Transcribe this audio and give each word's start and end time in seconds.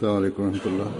السلام 0.00 0.16
عليكم 0.16 0.42
ورحمة 0.42 0.66
الله. 0.66 0.90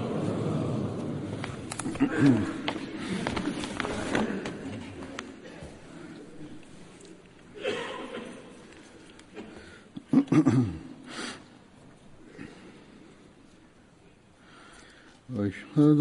أشهد 15.38 16.01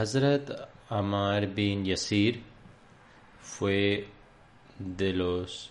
Hazrat 0.00 0.50
Amar 0.88 1.46
bin 1.54 1.84
Yasir 1.84 2.40
fue 3.42 4.08
de 4.78 5.12
los 5.12 5.70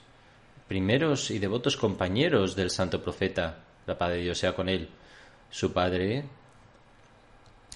primeros 0.68 1.32
y 1.32 1.40
devotos 1.40 1.76
compañeros 1.76 2.56
del 2.56 2.70
santo 2.70 3.02
profeta, 3.02 3.58
la 3.88 3.98
paz 3.98 4.12
de 4.12 4.18
Dios 4.18 4.38
sea 4.38 4.54
con 4.54 4.70
él. 4.70 4.88
Su 5.50 5.74
padre, 5.74 6.26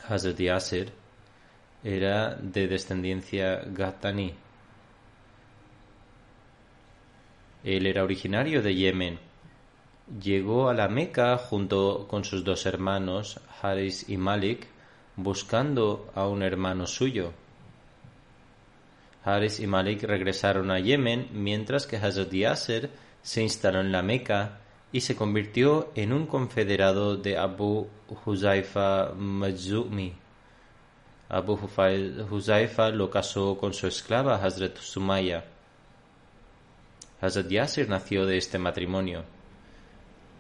Hazrat 0.07 0.37
Yasir, 0.37 0.91
era 1.83 2.35
de 2.35 2.67
descendencia 2.67 3.63
Ghatani. 3.65 4.35
Él 7.63 7.87
era 7.87 8.03
originario 8.03 8.61
de 8.61 8.75
Yemen. 8.75 9.19
Llegó 10.21 10.69
a 10.69 10.75
la 10.75 10.87
Meca 10.87 11.35
junto 11.37 12.07
con 12.07 12.23
sus 12.23 12.43
dos 12.43 12.67
hermanos, 12.67 13.39
Haris 13.59 14.07
y 14.07 14.17
Malik, 14.17 14.67
buscando 15.15 16.11
a 16.15 16.27
un 16.27 16.43
hermano 16.43 16.87
suyo. 16.87 17.33
Haris 19.23 19.59
y 19.59 19.67
Malik 19.67 20.03
regresaron 20.03 20.71
a 20.71 20.79
Yemen 20.79 21.29
mientras 21.31 21.87
que 21.87 21.97
Hazrat 21.97 22.31
Yasser 22.31 22.89
se 23.21 23.41
instaló 23.41 23.79
en 23.79 23.91
la 23.91 24.01
Meca 24.01 24.59
y 24.91 25.01
se 25.01 25.15
convirtió 25.15 25.91
en 25.95 26.13
un 26.13 26.27
confederado 26.27 27.17
de 27.17 27.37
Abu 27.37 27.87
Huzaifa 28.25 29.13
Majzumi. 29.13 30.13
Abu 31.29 31.57
Huzaifa 32.29 32.89
lo 32.89 33.09
casó 33.09 33.57
con 33.57 33.73
su 33.73 33.87
esclava 33.87 34.35
Hazrat 34.35 34.77
Sumaya. 34.77 35.45
Hazrat 37.21 37.47
Yasser 37.47 37.87
nació 37.87 38.25
de 38.25 38.37
este 38.37 38.59
matrimonio. 38.59 39.23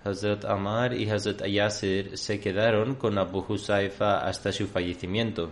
Hazrat 0.03 0.43
Amar 0.43 0.93
y 0.93 1.09
Hazrat 1.09 1.47
Yasir 1.47 2.17
se 2.17 2.37
quedaron 2.41 2.95
con 2.95 3.17
Abu 3.17 3.39
Huzaifa 3.47 4.17
hasta 4.17 4.51
su 4.51 4.67
fallecimiento. 4.67 5.49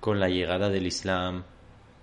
Con 0.00 0.20
la 0.20 0.28
llegada 0.28 0.68
del 0.68 0.86
Islam, 0.86 1.44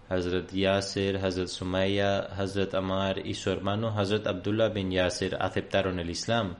Hazrat 0.09 0.51
Yasir, 0.51 1.17
Hazrat 1.17 1.49
Sumaya, 1.49 2.21
Hazrat 2.35 2.73
Amar 2.73 3.19
y 3.19 3.35
su 3.35 3.51
hermano 3.51 3.89
Hazrat 3.89 4.25
Abdullah 4.25 4.69
bin 4.69 4.89
Yasir 4.89 5.37
aceptaron 5.39 5.99
el 5.99 6.09
Islam. 6.09 6.55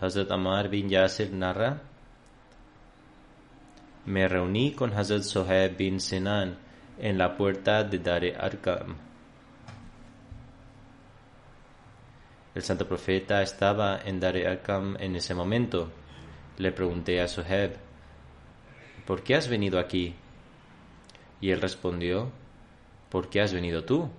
Hazrat 0.00 0.30
Amar 0.30 0.68
bin 0.68 0.88
Yasir 0.88 1.32
narra: 1.32 1.82
Me 4.06 4.28
reuní 4.28 4.74
con 4.74 4.92
Hazrat 4.92 5.22
Sohaib 5.22 5.76
bin 5.76 5.98
Sinan 5.98 6.69
en 7.00 7.18
la 7.18 7.36
puerta 7.36 7.84
de 7.84 7.98
Dare 7.98 8.36
Arkam. 8.36 8.96
El 12.54 12.62
santo 12.62 12.86
profeta 12.86 13.42
estaba 13.42 14.00
en 14.04 14.20
Dare 14.20 14.46
Arkam 14.46 14.96
en 14.98 15.16
ese 15.16 15.34
momento. 15.34 15.90
Le 16.58 16.72
pregunté 16.72 17.20
a 17.20 17.28
Soheb, 17.28 17.76
¿por 19.06 19.22
qué 19.22 19.36
has 19.36 19.48
venido 19.48 19.78
aquí? 19.78 20.14
Y 21.40 21.50
él 21.50 21.60
respondió, 21.60 22.30
¿por 23.08 23.30
qué 23.30 23.40
has 23.40 23.52
venido 23.52 23.84
tú? 23.84 24.10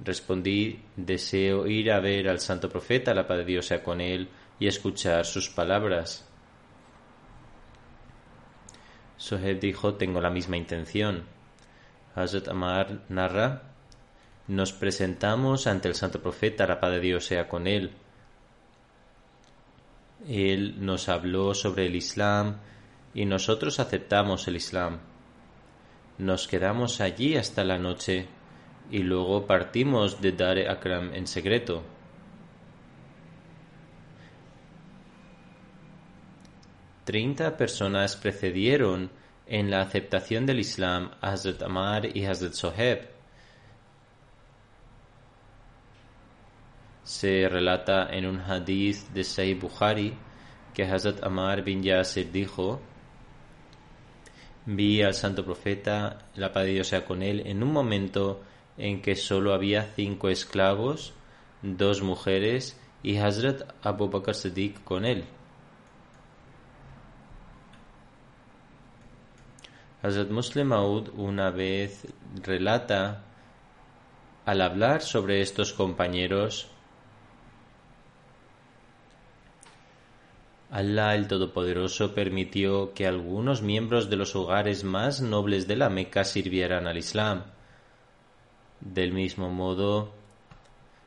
Respondí, 0.00 0.82
deseo 0.96 1.66
ir 1.66 1.92
a 1.92 2.00
ver 2.00 2.28
al 2.28 2.40
santo 2.40 2.68
profeta, 2.68 3.14
la 3.14 3.26
paz 3.26 3.46
Dios 3.46 3.66
sea 3.66 3.82
con 3.82 4.00
él, 4.00 4.28
y 4.58 4.66
escuchar 4.66 5.24
sus 5.24 5.48
palabras. 5.48 6.28
Soheb 9.16 9.60
dijo, 9.60 9.94
tengo 9.94 10.20
la 10.20 10.30
misma 10.30 10.56
intención. 10.56 11.24
Hazrat 12.14 12.48
Amar 12.48 13.02
narra, 13.08 13.62
nos 14.46 14.72
presentamos 14.72 15.66
ante 15.66 15.88
el 15.88 15.94
santo 15.94 16.20
profeta, 16.20 16.66
la 16.66 16.78
paz 16.78 16.92
de 16.92 17.00
Dios 17.00 17.24
sea 17.24 17.48
con 17.48 17.66
él. 17.66 17.92
Él 20.28 20.76
nos 20.84 21.08
habló 21.08 21.54
sobre 21.54 21.86
el 21.86 21.96
Islam 21.96 22.58
y 23.14 23.24
nosotros 23.24 23.80
aceptamos 23.80 24.46
el 24.48 24.56
Islam. 24.56 24.98
Nos 26.18 26.46
quedamos 26.46 27.00
allí 27.00 27.36
hasta 27.36 27.64
la 27.64 27.78
noche 27.78 28.28
y 28.90 28.98
luego 28.98 29.46
partimos 29.46 30.20
de 30.20 30.32
Dar 30.32 30.58
Akram 30.68 31.12
en 31.14 31.26
secreto. 31.26 31.82
Treinta 37.04 37.56
personas 37.56 38.16
precedieron 38.16 39.10
en 39.46 39.70
la 39.70 39.80
aceptación 39.80 40.46
del 40.46 40.60
Islam 40.60 41.10
Hazrat 41.20 41.62
Amar 41.62 42.16
y 42.16 42.24
Hazrat 42.24 42.52
Soheb. 42.52 43.08
Se 47.02 47.48
relata 47.48 48.08
en 48.10 48.26
un 48.26 48.40
hadith 48.40 49.08
de 49.12 49.24
Sahih 49.24 49.54
Bukhari 49.54 50.14
que 50.72 50.84
Hazrat 50.84 51.22
Amar 51.22 51.62
bin 51.62 51.82
Yasir 51.82 52.32
dijo: 52.32 52.80
Vi 54.66 55.02
al 55.02 55.14
santo 55.14 55.44
profeta, 55.44 56.26
la 56.34 56.52
paz 56.52 56.64
Dios 56.64 56.88
sea 56.88 57.04
con 57.04 57.22
él, 57.22 57.42
en 57.46 57.62
un 57.62 57.72
momento 57.72 58.42
en 58.78 59.02
que 59.02 59.14
solo 59.14 59.52
había 59.52 59.82
cinco 59.94 60.30
esclavos, 60.30 61.12
dos 61.62 62.02
mujeres 62.02 62.80
y 63.02 63.18
Hazrat 63.18 63.62
Abu 63.82 64.08
Bakr 64.08 64.34
Siddiq 64.34 64.82
con 64.82 65.04
él. 65.04 65.24
Hazrat 70.04 70.28
Muslim 70.28 70.66
Maud 70.68 71.08
una 71.16 71.50
vez 71.50 72.06
relata, 72.42 73.24
al 74.44 74.60
hablar 74.60 75.00
sobre 75.00 75.40
estos 75.40 75.72
compañeros, 75.72 76.68
Allah 80.70 81.14
el 81.14 81.26
Todopoderoso 81.26 82.14
permitió 82.14 82.92
que 82.92 83.06
algunos 83.06 83.62
miembros 83.62 84.10
de 84.10 84.16
los 84.16 84.36
hogares 84.36 84.84
más 84.84 85.22
nobles 85.22 85.66
de 85.66 85.76
la 85.76 85.88
Meca 85.88 86.24
sirvieran 86.24 86.86
al 86.86 86.98
Islam. 86.98 87.44
Del 88.80 89.14
mismo 89.14 89.48
modo, 89.48 90.12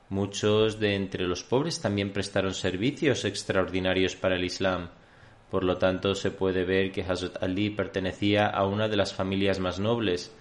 muchos 0.09 0.79
de 0.79 0.95
entre 0.95 1.27
los 1.27 1.43
pobres 1.43 1.79
también 1.81 2.13
prestaron 2.13 2.55
servicios 2.55 3.25
extraordinarios 3.25 4.15
para 4.15 4.37
el 4.37 4.43
Islam. 4.43 4.89
Por 5.51 5.63
lo 5.63 5.77
tanto, 5.77 6.13
se 6.13 6.31
puede 6.31 6.65
ver 6.65 6.91
que 6.91 7.03
Hazrat 7.03 7.41
Ali 7.41 7.69
pertenecía 7.69 8.47
a 8.47 8.65
una 8.65 8.89
de 8.89 8.97
las 8.97 9.13
familias 9.13 9.59
más 9.59 9.79
nobles. 9.79 10.31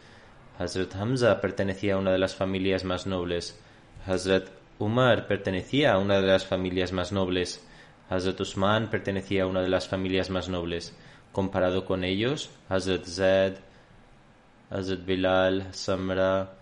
Hazrat 0.58 0.96
Hamza 0.96 1.40
pertenecía 1.40 1.94
a 1.94 1.98
una 1.98 2.10
de 2.10 2.18
las 2.18 2.34
familias 2.34 2.84
más 2.84 3.06
nobles. 3.06 3.60
Hazrat 4.04 4.48
Umar 4.78 5.26
pertenecía 5.26 5.92
a 5.92 5.98
una 5.98 6.20
de 6.20 6.26
las 6.26 6.44
familias 6.44 6.92
más 6.92 7.12
nobles. 7.12 7.64
Hazrat 8.10 8.40
Usman 8.40 8.90
pertenecía 8.90 9.44
a 9.44 9.46
una 9.46 9.62
de 9.62 9.68
las 9.68 9.88
familias 9.88 10.28
más 10.28 10.48
nobles. 10.48 10.94
Comparado 11.32 11.84
con 11.84 12.02
ellos, 12.02 12.50
Hazrat 12.68 13.04
Zaid, 13.04 13.54
Hazrat 14.70 15.04
Bilal, 15.04 15.72
Samra, 15.72 16.52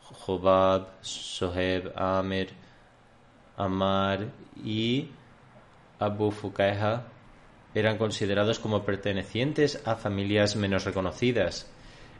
Jobab, 0.00 0.88
Soheb, 1.02 1.92
Amir, 1.96 2.50
Amar 3.56 4.26
y 4.64 5.08
Abu 5.98 6.30
Fukaiha 6.30 7.04
eran 7.76 7.98
considerados 7.98 8.58
como 8.58 8.86
pertenecientes 8.86 9.82
a 9.84 9.96
familias 9.96 10.56
menos 10.56 10.86
reconocidas. 10.86 11.70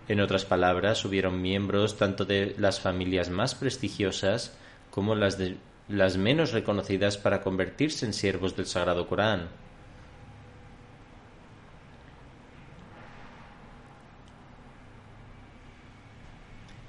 En 0.06 0.20
otras 0.20 0.44
palabras, 0.44 1.02
hubieron 1.06 1.40
miembros 1.40 1.96
tanto 1.96 2.26
de 2.26 2.54
las 2.58 2.78
familias 2.78 3.30
más 3.30 3.54
prestigiosas 3.54 4.54
como 4.90 5.14
las 5.14 5.38
de 5.38 5.56
las 5.88 6.18
menos 6.18 6.52
reconocidas 6.52 7.16
para 7.16 7.40
convertirse 7.40 8.04
en 8.04 8.12
siervos 8.12 8.54
del 8.54 8.66
Sagrado 8.66 9.06
Corán. 9.06 9.48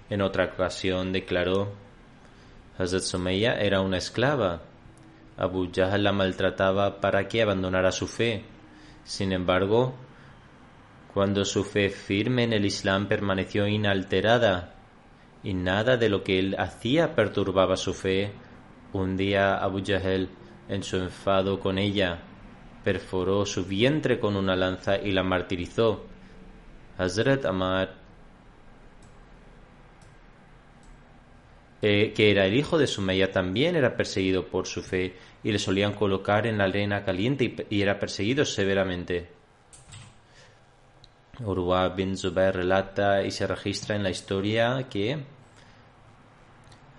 En 0.10 0.22
otra 0.22 0.44
ocasión 0.44 1.14
declaró, 1.14 1.72
Hazrat 2.78 3.04
Sumayya 3.04 3.54
era 3.54 3.80
una 3.80 3.98
esclava. 3.98 4.62
Abu 5.38 5.72
Jahl 5.74 6.04
la 6.04 6.12
maltrataba 6.12 7.00
para 7.00 7.30
que 7.30 7.42
abandonara 7.42 7.94
su 7.94 8.08
fe. 8.08 8.57
Sin 9.08 9.32
embargo, 9.32 9.96
cuando 11.14 11.46
su 11.46 11.64
fe 11.64 11.90
firme 11.90 12.44
en 12.44 12.52
el 12.52 12.66
Islam 12.66 13.08
permaneció 13.08 13.66
inalterada 13.66 14.76
y 15.44 15.54
nada 15.54 15.96
de 15.96 16.10
lo 16.10 16.26
que 16.26 16.40
él 16.40 16.58
hacía 16.60 17.16
perturbaba 17.16 17.78
su 17.78 17.94
fe, 17.94 18.34
un 18.92 19.16
día 19.16 19.56
Abu 19.56 19.82
Jahl, 19.82 20.28
en 20.68 20.84
su 20.84 20.98
enfado 20.98 21.62
con 21.62 21.78
ella, 21.78 22.20
perforó 22.84 23.46
su 23.46 23.64
vientre 23.64 24.20
con 24.20 24.36
una 24.36 24.58
lanza 24.58 24.98
y 24.98 25.14
la 25.14 25.24
martirizó. 25.24 26.06
Hazrat 26.98 27.46
Amar, 27.46 27.96
eh, 31.82 32.12
que 32.14 32.30
era 32.30 32.46
el 32.46 32.56
hijo 32.56 32.78
de 32.78 32.88
Sumayya, 32.88 33.32
también 33.32 33.78
era 33.78 33.96
perseguido 33.96 34.48
por 34.48 34.68
su 34.68 34.82
fe 34.82 35.16
y 35.48 35.52
le 35.54 35.60
solían 35.60 35.94
colocar 35.94 36.46
en 36.46 36.58
la 36.58 36.66
arena 36.66 37.06
caliente 37.06 37.68
y, 37.70 37.82
era 37.82 37.98
perseguido 37.98 38.44
severamente. 38.44 39.30
Urwa 41.40 41.88
bin 41.88 42.18
Zubair 42.18 42.54
relata 42.54 43.24
y 43.24 43.32
se 43.32 43.48
registra 43.48 43.96
en 43.96 44.04
la 44.04 44.10
historia 44.10 44.88
que 44.90 45.24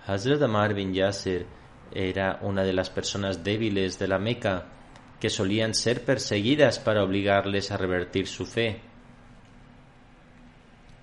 Hazrat 0.07 0.41
Amar 0.41 0.73
bin 0.73 0.95
Yasir 0.95 1.45
era 1.93 2.39
una 2.41 2.63
de 2.63 2.73
las 2.73 2.89
personas 2.89 3.43
débiles 3.43 3.99
de 3.99 4.07
la 4.07 4.17
Meca 4.17 4.65
que 5.19 5.29
solían 5.29 5.75
ser 5.75 6.03
perseguidas 6.03 6.79
para 6.79 7.03
obligarles 7.03 7.69
a 7.69 7.77
revertir 7.77 8.25
su 8.25 8.47
fe. 8.47 8.81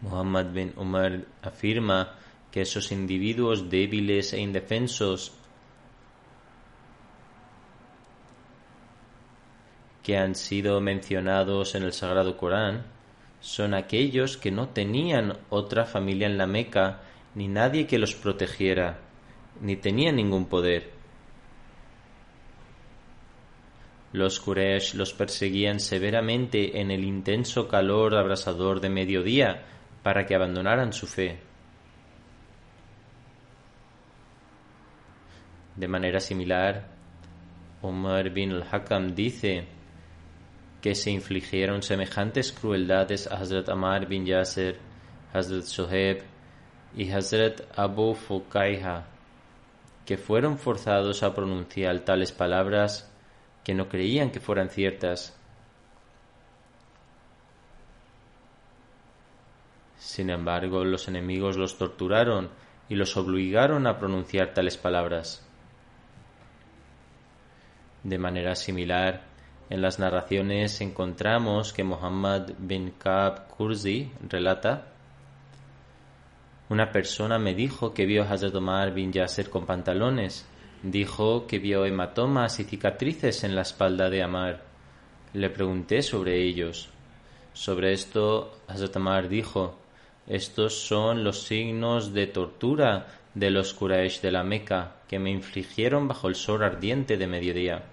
Muhammad 0.00 0.46
bin 0.46 0.72
Umar 0.76 1.24
afirma 1.42 2.18
que 2.50 2.62
esos 2.62 2.90
individuos 2.90 3.70
débiles 3.70 4.32
e 4.32 4.40
indefensos 4.40 5.45
que 10.06 10.16
han 10.16 10.36
sido 10.36 10.80
mencionados 10.80 11.74
en 11.74 11.82
el 11.82 11.92
Sagrado 11.92 12.36
Corán 12.36 12.84
son 13.40 13.74
aquellos 13.74 14.36
que 14.36 14.52
no 14.52 14.68
tenían 14.68 15.36
otra 15.50 15.84
familia 15.84 16.28
en 16.28 16.38
la 16.38 16.46
Meca 16.46 17.00
ni 17.34 17.48
nadie 17.48 17.88
que 17.88 17.98
los 17.98 18.14
protegiera 18.14 19.00
ni 19.60 19.74
tenía 19.74 20.12
ningún 20.12 20.46
poder. 20.46 20.92
Los 24.12 24.38
Quraysh 24.38 24.94
los 24.94 25.12
perseguían 25.12 25.80
severamente 25.80 26.80
en 26.80 26.92
el 26.92 27.02
intenso 27.02 27.66
calor 27.66 28.14
abrasador 28.14 28.80
de 28.80 28.90
mediodía 28.90 29.64
para 30.04 30.24
que 30.24 30.36
abandonaran 30.36 30.92
su 30.92 31.08
fe. 31.08 31.40
De 35.74 35.88
manera 35.88 36.20
similar, 36.20 36.86
Umar 37.82 38.30
bin 38.30 38.52
al-Hakam 38.52 39.12
dice 39.12 39.74
que 40.86 40.94
se 40.94 41.10
infligieron 41.10 41.82
semejantes 41.82 42.52
crueldades 42.52 43.26
a 43.26 43.38
Hazrat 43.38 43.68
Amar 43.70 44.06
bin 44.06 44.24
Yasser, 44.24 44.78
Hazrat 45.32 45.64
Soheb 45.64 46.22
y 46.94 47.10
Hazrat 47.10 47.62
Abu 47.76 48.14
Fukaiha 48.14 49.04
que 50.04 50.16
fueron 50.16 50.58
forzados 50.58 51.24
a 51.24 51.34
pronunciar 51.34 52.04
tales 52.04 52.30
palabras 52.30 53.12
que 53.64 53.74
no 53.74 53.88
creían 53.88 54.30
que 54.30 54.38
fueran 54.38 54.68
ciertas. 54.68 55.36
Sin 59.98 60.30
embargo, 60.30 60.84
los 60.84 61.08
enemigos 61.08 61.56
los 61.56 61.78
torturaron 61.78 62.48
y 62.88 62.94
los 62.94 63.16
obligaron 63.16 63.88
a 63.88 63.98
pronunciar 63.98 64.54
tales 64.54 64.76
palabras. 64.76 65.44
De 68.04 68.18
manera 68.18 68.54
similar, 68.54 69.34
en 69.70 69.82
las 69.82 69.98
narraciones 69.98 70.80
encontramos 70.80 71.72
que 71.72 71.84
Muhammad 71.84 72.50
bin 72.58 72.92
Ka'b 72.98 73.48
Kurzi 73.48 74.10
relata 74.28 74.92
una 76.68 76.90
persona 76.90 77.38
me 77.38 77.54
dijo 77.54 77.94
que 77.94 78.06
vio 78.06 78.24
a 78.24 78.30
Hazrat 78.30 78.56
Omar 78.56 78.92
bin 78.92 79.12
Yasser 79.12 79.48
con 79.48 79.66
pantalones. 79.66 80.44
Dijo 80.82 81.46
que 81.46 81.60
vio 81.60 81.84
hematomas 81.84 82.58
y 82.58 82.64
cicatrices 82.64 83.44
en 83.44 83.54
la 83.54 83.62
espalda 83.62 84.10
de 84.10 84.24
Amar. 84.24 84.64
Le 85.32 85.48
pregunté 85.50 86.02
sobre 86.02 86.42
ellos. 86.42 86.88
Sobre 87.52 87.92
esto, 87.92 88.58
Hazrat 88.66 88.96
Omar 88.96 89.28
dijo, 89.28 89.78
estos 90.26 90.74
son 90.74 91.22
los 91.22 91.44
signos 91.44 92.12
de 92.12 92.26
tortura 92.26 93.06
de 93.34 93.50
los 93.50 93.72
Quraysh 93.72 94.20
de 94.20 94.32
la 94.32 94.42
Meca 94.42 94.96
que 95.06 95.20
me 95.20 95.30
infligieron 95.30 96.08
bajo 96.08 96.26
el 96.26 96.34
sol 96.34 96.64
ardiente 96.64 97.16
de 97.16 97.28
mediodía. 97.28 97.84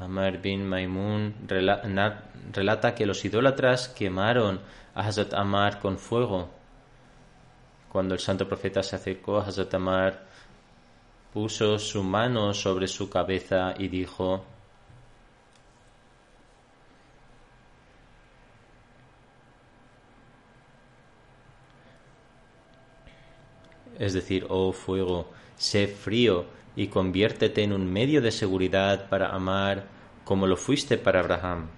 Amar 0.00 0.38
bin 0.38 0.66
Maimun 0.66 1.34
relata 2.52 2.94
que 2.94 3.06
los 3.06 3.24
idólatras 3.24 3.88
quemaron 3.88 4.60
a 4.94 5.06
Hazrat 5.06 5.34
Amar 5.34 5.80
con 5.80 5.98
fuego. 5.98 6.48
Cuando 7.90 8.14
el 8.14 8.20
santo 8.20 8.48
profeta 8.48 8.82
se 8.82 8.96
acercó 8.96 9.38
a 9.38 9.46
Hazrat 9.46 9.74
Amar, 9.74 10.24
puso 11.32 11.78
su 11.78 12.02
mano 12.02 12.54
sobre 12.54 12.88
su 12.88 13.08
cabeza 13.10 13.74
y 13.78 13.88
dijo, 13.88 14.44
es 23.98 24.14
decir, 24.14 24.46
oh 24.48 24.72
fuego, 24.72 25.30
sé 25.56 25.86
frío 25.86 26.61
y 26.76 26.88
conviértete 26.88 27.62
en 27.62 27.72
un 27.72 27.90
medio 27.90 28.20
de 28.20 28.30
seguridad 28.30 29.08
para 29.08 29.28
amar 29.28 29.84
como 30.24 30.46
lo 30.46 30.56
fuiste 30.56 30.98
para 30.98 31.20
Abraham. 31.20 31.68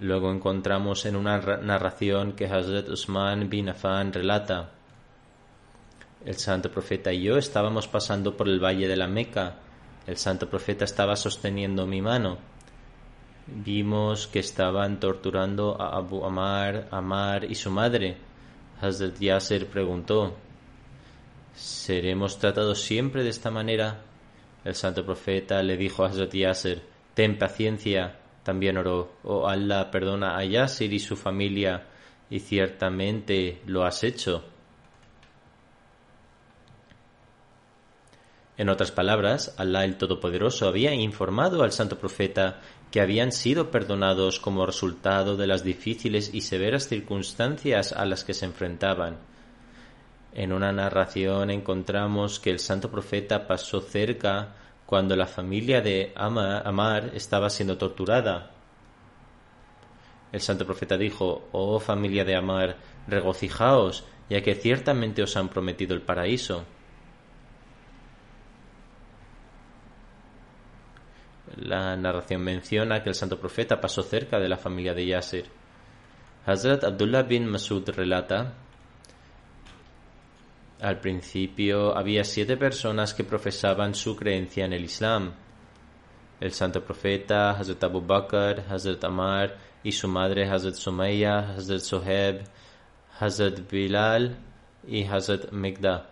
Luego 0.00 0.30
encontramos 0.30 1.06
en 1.06 1.16
una 1.16 1.38
narración 1.38 2.32
que 2.32 2.46
Hazrat 2.46 2.88
Usman 2.88 3.48
bin 3.48 3.70
Affan 3.70 4.12
relata. 4.12 4.72
El 6.24 6.36
santo 6.36 6.70
profeta 6.70 7.12
y 7.12 7.22
yo 7.22 7.38
estábamos 7.38 7.88
pasando 7.88 8.36
por 8.36 8.48
el 8.48 8.62
valle 8.62 8.88
de 8.88 8.96
la 8.96 9.06
Meca. 9.06 9.56
El 10.06 10.18
santo 10.18 10.50
profeta 10.50 10.84
estaba 10.84 11.16
sosteniendo 11.16 11.86
mi 11.86 12.02
mano. 12.02 12.38
Vimos 13.46 14.26
que 14.26 14.40
estaban 14.40 15.00
torturando 15.00 15.80
a 15.80 15.96
Abu 15.96 16.24
Amar, 16.24 16.88
Amar 16.90 17.44
y 17.44 17.54
su 17.54 17.70
madre. 17.70 18.18
Hazrat 18.80 19.18
Yasser 19.18 19.66
preguntó, 19.66 20.36
¿seremos 21.54 22.38
tratados 22.38 22.82
siempre 22.82 23.22
de 23.22 23.30
esta 23.30 23.50
manera? 23.50 24.02
El 24.64 24.74
santo 24.74 25.04
profeta 25.04 25.62
le 25.62 25.76
dijo 25.76 26.04
a 26.04 26.08
Hazrat 26.08 26.34
Yasser, 26.34 26.82
ten 27.14 27.38
paciencia, 27.38 28.18
también 28.42 28.76
oró, 28.76 29.12
oh 29.24 29.48
Allah, 29.48 29.90
perdona 29.90 30.36
a 30.36 30.44
Yasir 30.44 30.92
y 30.92 30.98
su 30.98 31.16
familia, 31.16 31.86
y 32.28 32.40
ciertamente 32.40 33.62
lo 33.66 33.84
has 33.84 34.04
hecho. 34.04 34.44
En 38.58 38.70
otras 38.70 38.90
palabras, 38.90 39.54
Alá 39.58 39.84
el 39.84 39.96
Todopoderoso 39.98 40.66
había 40.66 40.94
informado 40.94 41.62
al 41.62 41.72
santo 41.72 41.98
profeta 41.98 42.60
que 42.90 43.00
habían 43.00 43.32
sido 43.32 43.70
perdonados 43.70 44.40
como 44.40 44.66
resultado 44.66 45.36
de 45.36 45.46
las 45.46 45.64
difíciles 45.64 46.32
y 46.32 46.42
severas 46.42 46.88
circunstancias 46.88 47.92
a 47.92 48.04
las 48.04 48.24
que 48.24 48.34
se 48.34 48.46
enfrentaban. 48.46 49.18
En 50.32 50.52
una 50.52 50.72
narración 50.72 51.50
encontramos 51.50 52.38
que 52.40 52.50
el 52.50 52.58
santo 52.58 52.90
profeta 52.90 53.46
pasó 53.46 53.80
cerca 53.80 54.54
cuando 54.84 55.16
la 55.16 55.26
familia 55.26 55.80
de 55.80 56.12
Amar 56.14 57.10
estaba 57.14 57.50
siendo 57.50 57.76
torturada. 57.76 58.50
El 60.32 60.40
santo 60.40 60.66
profeta 60.66 60.96
dijo, 60.96 61.48
Oh 61.52 61.80
familia 61.80 62.24
de 62.24 62.36
Amar, 62.36 62.76
regocijaos, 63.08 64.04
ya 64.28 64.42
que 64.42 64.54
ciertamente 64.54 65.22
os 65.22 65.36
han 65.36 65.48
prometido 65.48 65.94
el 65.94 66.02
paraíso. 66.02 66.64
La 71.54 71.96
narración 71.96 72.42
menciona 72.42 73.02
que 73.02 73.10
el 73.10 73.14
santo 73.14 73.38
profeta 73.38 73.80
pasó 73.80 74.02
cerca 74.02 74.38
de 74.38 74.48
la 74.48 74.56
familia 74.56 74.94
de 74.94 75.06
Yasir. 75.06 75.46
Hazrat 76.44 76.84
Abdullah 76.84 77.22
bin 77.22 77.46
Masud 77.46 77.88
relata 77.90 78.54
al 80.80 81.00
principio 81.00 81.96
había 81.96 82.22
siete 82.22 82.56
personas 82.58 83.14
que 83.14 83.24
profesaban 83.24 83.94
su 83.94 84.14
creencia 84.14 84.66
en 84.66 84.74
el 84.74 84.84
Islam. 84.84 85.32
El 86.38 86.52
santo 86.52 86.84
profeta, 86.84 87.52
Hazrat 87.52 87.82
Abu 87.84 88.02
Bakr, 88.02 88.62
Hazrat 88.68 89.02
Amar 89.04 89.56
y 89.82 89.92
su 89.92 90.06
madre 90.06 90.46
Hazrat 90.46 90.74
Sumaya, 90.74 91.54
Hazrat 91.54 91.80
Soheb, 91.80 92.44
Hazrat 93.18 93.70
Bilal 93.70 94.36
y 94.86 95.04
Hazrat 95.04 95.50
Megda. 95.50 96.10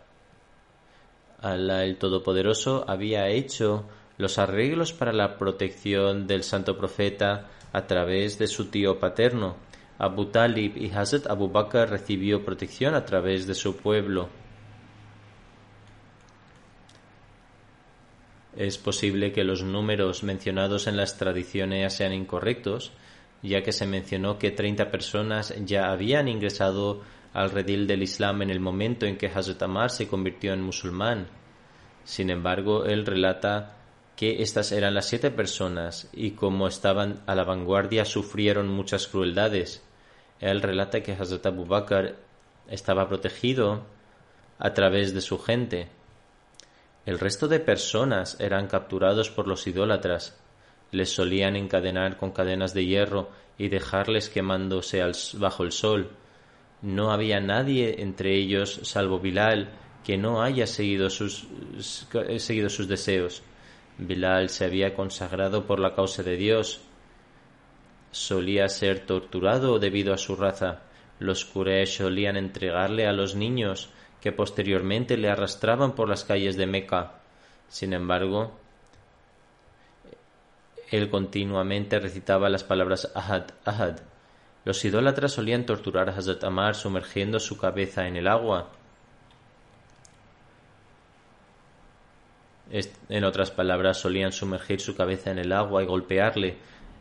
Allah 1.43 1.85
el 1.85 1.99
Todopoderoso 1.99 2.87
había 2.88 3.29
hecho 3.29 3.85
los 4.18 4.38
arreglos 4.38 4.92
para 4.92 5.12
la 5.12 5.37
protección 5.38 6.26
del 6.26 6.42
santo 6.42 6.76
profeta 6.76 7.49
a 7.73 7.87
través 7.87 8.38
de 8.38 8.47
su 8.47 8.66
tío 8.66 8.99
paterno. 8.99 9.56
Abu 9.99 10.26
Talib 10.26 10.76
y 10.76 10.90
Hazrat 10.90 11.26
Abu 11.26 11.49
Bakr 11.49 11.90
recibió 11.90 12.44
protección 12.44 12.94
a 12.94 13.04
través 13.04 13.47
de 13.47 13.54
su 13.54 13.76
pueblo. 13.76 14.28
Es 18.56 18.78
posible 18.78 19.33
que 19.33 19.42
los 19.42 19.62
números 19.62 20.23
mencionados 20.23 20.87
en 20.87 20.97
las 20.97 21.18
tradiciones 21.18 21.92
sean 21.92 22.12
incorrectos, 22.12 22.92
ya 23.42 23.62
que 23.62 23.73
se 23.73 23.87
mencionó 23.87 24.38
que 24.38 24.52
30 24.52 24.90
personas 24.92 25.54
ya 25.64 25.90
habían 25.90 26.28
ingresado 26.28 27.02
al 27.33 27.50
redil 27.50 27.88
del 27.88 28.04
Islam 28.04 28.42
en 28.42 28.50
el 28.50 28.61
momento 28.61 29.06
en 29.06 29.16
que 29.16 29.26
Hazrat 29.26 29.62
Amar 29.62 29.90
se 29.90 30.06
convirtió 30.06 30.52
en 30.52 30.62
musulmán. 30.62 31.26
Sin 32.04 32.30
embargo, 32.30 32.85
él 32.85 33.04
relata 33.04 33.84
que 34.16 34.42
estas 34.42 34.73
eran 34.73 34.94
las 34.94 35.06
siete 35.06 35.30
personas 35.30 36.09
y 36.12 36.33
como 36.33 36.68
estaban 36.68 37.23
a 37.26 37.35
la 37.35 37.44
vanguardia 37.44 38.04
sufrieron 38.04 38.68
muchas 38.68 39.09
crueldades. 39.09 39.83
Él 40.40 40.62
relata 40.62 41.02
que 41.02 41.12
Hazrat 41.12 41.47
Abu 41.47 41.66
Bakr 41.66 42.16
estaba 42.68 43.09
protegido 43.09 43.85
a 44.59 44.73
través 44.73 45.14
de 45.14 45.21
su 45.21 45.38
gente. 45.38 45.88
El 47.06 47.18
resto 47.18 47.49
de 47.49 47.61
personas 47.61 48.38
eran 48.40 48.66
capturados 48.66 49.30
por 49.30 49.47
los 49.47 49.66
idólatras. 49.66 50.38
Les 50.90 51.11
solían 51.11 51.56
encadenar 51.56 52.16
con 52.16 52.30
cadenas 52.30 52.73
de 52.73 52.87
hierro 52.87 53.30
y 53.59 53.68
dejarles 53.68 54.28
quemándose 54.28 55.02
bajo 55.35 55.64
el 55.64 55.73
sol. 55.73 56.11
No 56.83 57.12
había 57.12 57.40
nadie 57.40 58.00
entre 58.00 58.35
ellos, 58.35 58.80
salvo 58.83 59.18
Bilal, 59.18 59.71
que 60.04 60.16
no 60.16 60.42
haya 60.42 60.66
seguido 60.66 61.11
sus, 61.11 61.47
seguido 62.38 62.68
sus 62.68 62.88
deseos. 62.88 63.42
Bilal 63.99 64.49
se 64.49 64.65
había 64.65 64.95
consagrado 64.95 65.67
por 65.67 65.79
la 65.79 65.95
causa 65.95 66.23
de 66.23 66.37
Dios. 66.37 66.81
Solía 68.11 68.69
ser 68.69 69.07
torturado 69.07 69.79
debido 69.79 70.13
a 70.13 70.19
su 70.19 70.37
raza. 70.37 70.83
Los 71.19 71.45
Quraysh 71.45 71.99
solían 71.99 72.37
entregarle 72.37 73.07
a 73.07 73.13
los 73.13 73.35
niños 73.37 73.91
que 74.21 74.33
posteriormente 74.33 75.17
le 75.17 75.29
arrastraban 75.29 75.95
por 75.95 76.09
las 76.09 76.25
calles 76.25 76.57
de 76.57 76.67
Meca. 76.67 77.21
Sin 77.69 77.93
embargo, 77.93 78.59
él 80.91 81.11
continuamente 81.11 81.99
recitaba 81.99 82.49
las 82.49 82.65
palabras 82.65 83.11
Ahad, 83.15 83.51
Ahad. 83.65 83.99
Los 84.65 84.85
idólatras 84.85 85.33
solían 85.33 85.67
torturar 85.67 86.09
a 86.09 86.17
Hazrat 86.17 86.43
Amar 86.45 86.75
sumergiendo 86.75 87.39
su 87.39 87.59
cabeza 87.59 88.07
en 88.07 88.17
el 88.17 88.29
agua. 88.29 88.71
En 93.09 93.23
otras 93.23 93.52
palabras, 93.52 93.99
solían 94.00 94.33
sumergir 94.33 94.81
su 94.81 94.97
cabeza 94.97 95.31
en 95.31 95.38
el 95.38 95.52
agua 95.52 95.85
y 95.85 95.87
golpearle. 95.87 96.57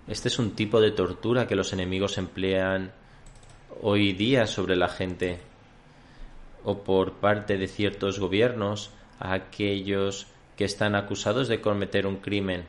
Este 0.07 0.27
es 0.27 0.37
un 0.37 0.51
tipo 0.51 0.79
de 0.79 0.91
tortura 0.91 1.47
que 1.47 1.55
los 1.55 1.73
enemigos 1.73 2.19
emplean 2.19 2.91
hoy 3.81 4.13
día 4.13 4.45
sobre 4.45 4.75
la 4.75 4.87
gente 4.87 5.39
o 6.63 6.83
por 6.83 7.13
parte 7.13 7.57
de 7.57 7.67
ciertos 7.67 8.19
gobiernos 8.19 8.91
a 9.19 9.33
aquellos 9.33 10.27
que 10.55 10.65
están 10.65 10.93
acusados 10.93 11.47
de 11.47 11.59
cometer 11.59 12.05
un 12.05 12.17
crimen. 12.17 12.65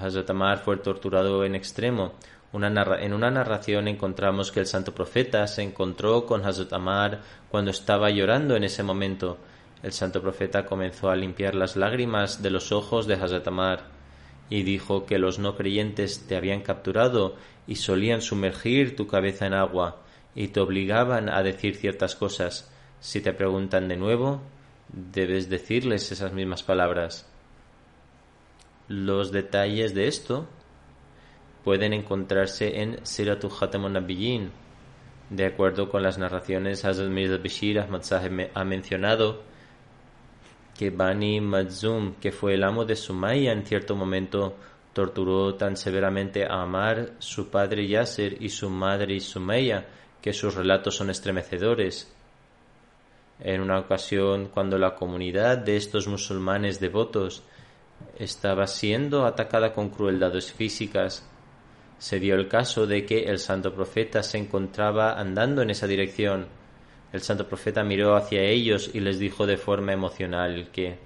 Hazrat 0.00 0.30
Amar 0.30 0.60
fue 0.60 0.78
torturado 0.78 1.44
en 1.44 1.56
extremo. 1.56 2.14
en 2.54 3.12
una 3.12 3.30
narración 3.30 3.86
encontramos 3.86 4.50
que 4.50 4.60
el 4.60 4.66
santo 4.66 4.94
profeta 4.94 5.46
se 5.46 5.62
encontró 5.62 6.24
con 6.24 6.46
Hazrat 6.46 6.72
Amar 6.72 7.20
cuando 7.50 7.70
estaba 7.70 8.08
llorando 8.08 8.56
en 8.56 8.64
ese 8.64 8.82
momento. 8.82 9.36
El 9.82 9.92
santo 9.92 10.20
profeta 10.20 10.66
comenzó 10.66 11.10
a 11.10 11.16
limpiar 11.16 11.54
las 11.54 11.76
lágrimas 11.76 12.42
de 12.42 12.50
los 12.50 12.72
ojos 12.72 13.06
de 13.06 13.14
Hazrat 13.14 13.46
Amar 13.46 13.84
y 14.50 14.62
dijo 14.62 15.06
que 15.06 15.18
los 15.18 15.38
no 15.38 15.56
creyentes 15.56 16.26
te 16.26 16.36
habían 16.36 16.62
capturado 16.62 17.36
y 17.66 17.76
solían 17.76 18.20
sumergir 18.20 18.96
tu 18.96 19.06
cabeza 19.06 19.46
en 19.46 19.54
agua 19.54 20.02
y 20.34 20.48
te 20.48 20.60
obligaban 20.60 21.28
a 21.28 21.42
decir 21.42 21.76
ciertas 21.76 22.16
cosas. 22.16 22.72
Si 23.00 23.20
te 23.20 23.32
preguntan 23.32 23.88
de 23.88 23.96
nuevo, 23.96 24.40
debes 24.88 25.48
decirles 25.48 26.10
esas 26.10 26.32
mismas 26.32 26.62
palabras. 26.62 27.30
Los 28.88 29.30
detalles 29.30 29.94
de 29.94 30.08
esto 30.08 30.48
pueden 31.62 31.92
encontrarse 31.92 32.80
en 32.80 33.04
Siratu 33.04 33.48
Khatamun 33.48 33.92
Nabiyyin. 33.92 34.50
De 35.30 35.44
acuerdo 35.44 35.90
con 35.90 36.02
las 36.02 36.16
narraciones, 36.16 36.84
Hazrat 36.86 37.10
Mirza 37.10 37.36
Bashir 37.36 37.78
Ahmad 37.78 38.02
ha 38.54 38.64
mencionado 38.64 39.42
que 40.78 40.90
Bani 40.90 41.40
Madzum, 41.40 42.14
que 42.20 42.30
fue 42.30 42.54
el 42.54 42.62
amo 42.62 42.84
de 42.84 42.94
Sumaya 42.94 43.50
en 43.50 43.66
cierto 43.66 43.96
momento, 43.96 44.54
torturó 44.92 45.56
tan 45.56 45.76
severamente 45.76 46.44
a 46.44 46.62
Amar, 46.62 47.14
su 47.18 47.50
padre 47.50 47.88
Yasser 47.88 48.40
y 48.40 48.48
su 48.48 48.70
madre 48.70 49.18
Sumaya, 49.18 49.88
que 50.22 50.32
sus 50.32 50.54
relatos 50.54 50.94
son 50.94 51.10
estremecedores. 51.10 52.14
En 53.40 53.60
una 53.60 53.80
ocasión, 53.80 54.50
cuando 54.54 54.78
la 54.78 54.94
comunidad 54.94 55.58
de 55.58 55.76
estos 55.76 56.06
musulmanes 56.06 56.78
devotos 56.78 57.42
estaba 58.16 58.68
siendo 58.68 59.26
atacada 59.26 59.72
con 59.72 59.90
crueldades 59.90 60.52
físicas, 60.52 61.28
se 61.98 62.20
dio 62.20 62.36
el 62.36 62.46
caso 62.46 62.86
de 62.86 63.04
que 63.04 63.24
el 63.24 63.40
santo 63.40 63.74
profeta 63.74 64.22
se 64.22 64.38
encontraba 64.38 65.18
andando 65.18 65.60
en 65.60 65.70
esa 65.70 65.88
dirección 65.88 66.46
el 67.12 67.22
santo 67.22 67.48
profeta 67.48 67.82
miró 67.82 68.16
hacia 68.16 68.42
ellos 68.42 68.90
y 68.92 69.00
les 69.00 69.18
dijo 69.18 69.46
de 69.46 69.56
forma 69.56 69.92
emocional 69.92 70.68
que 70.72 70.98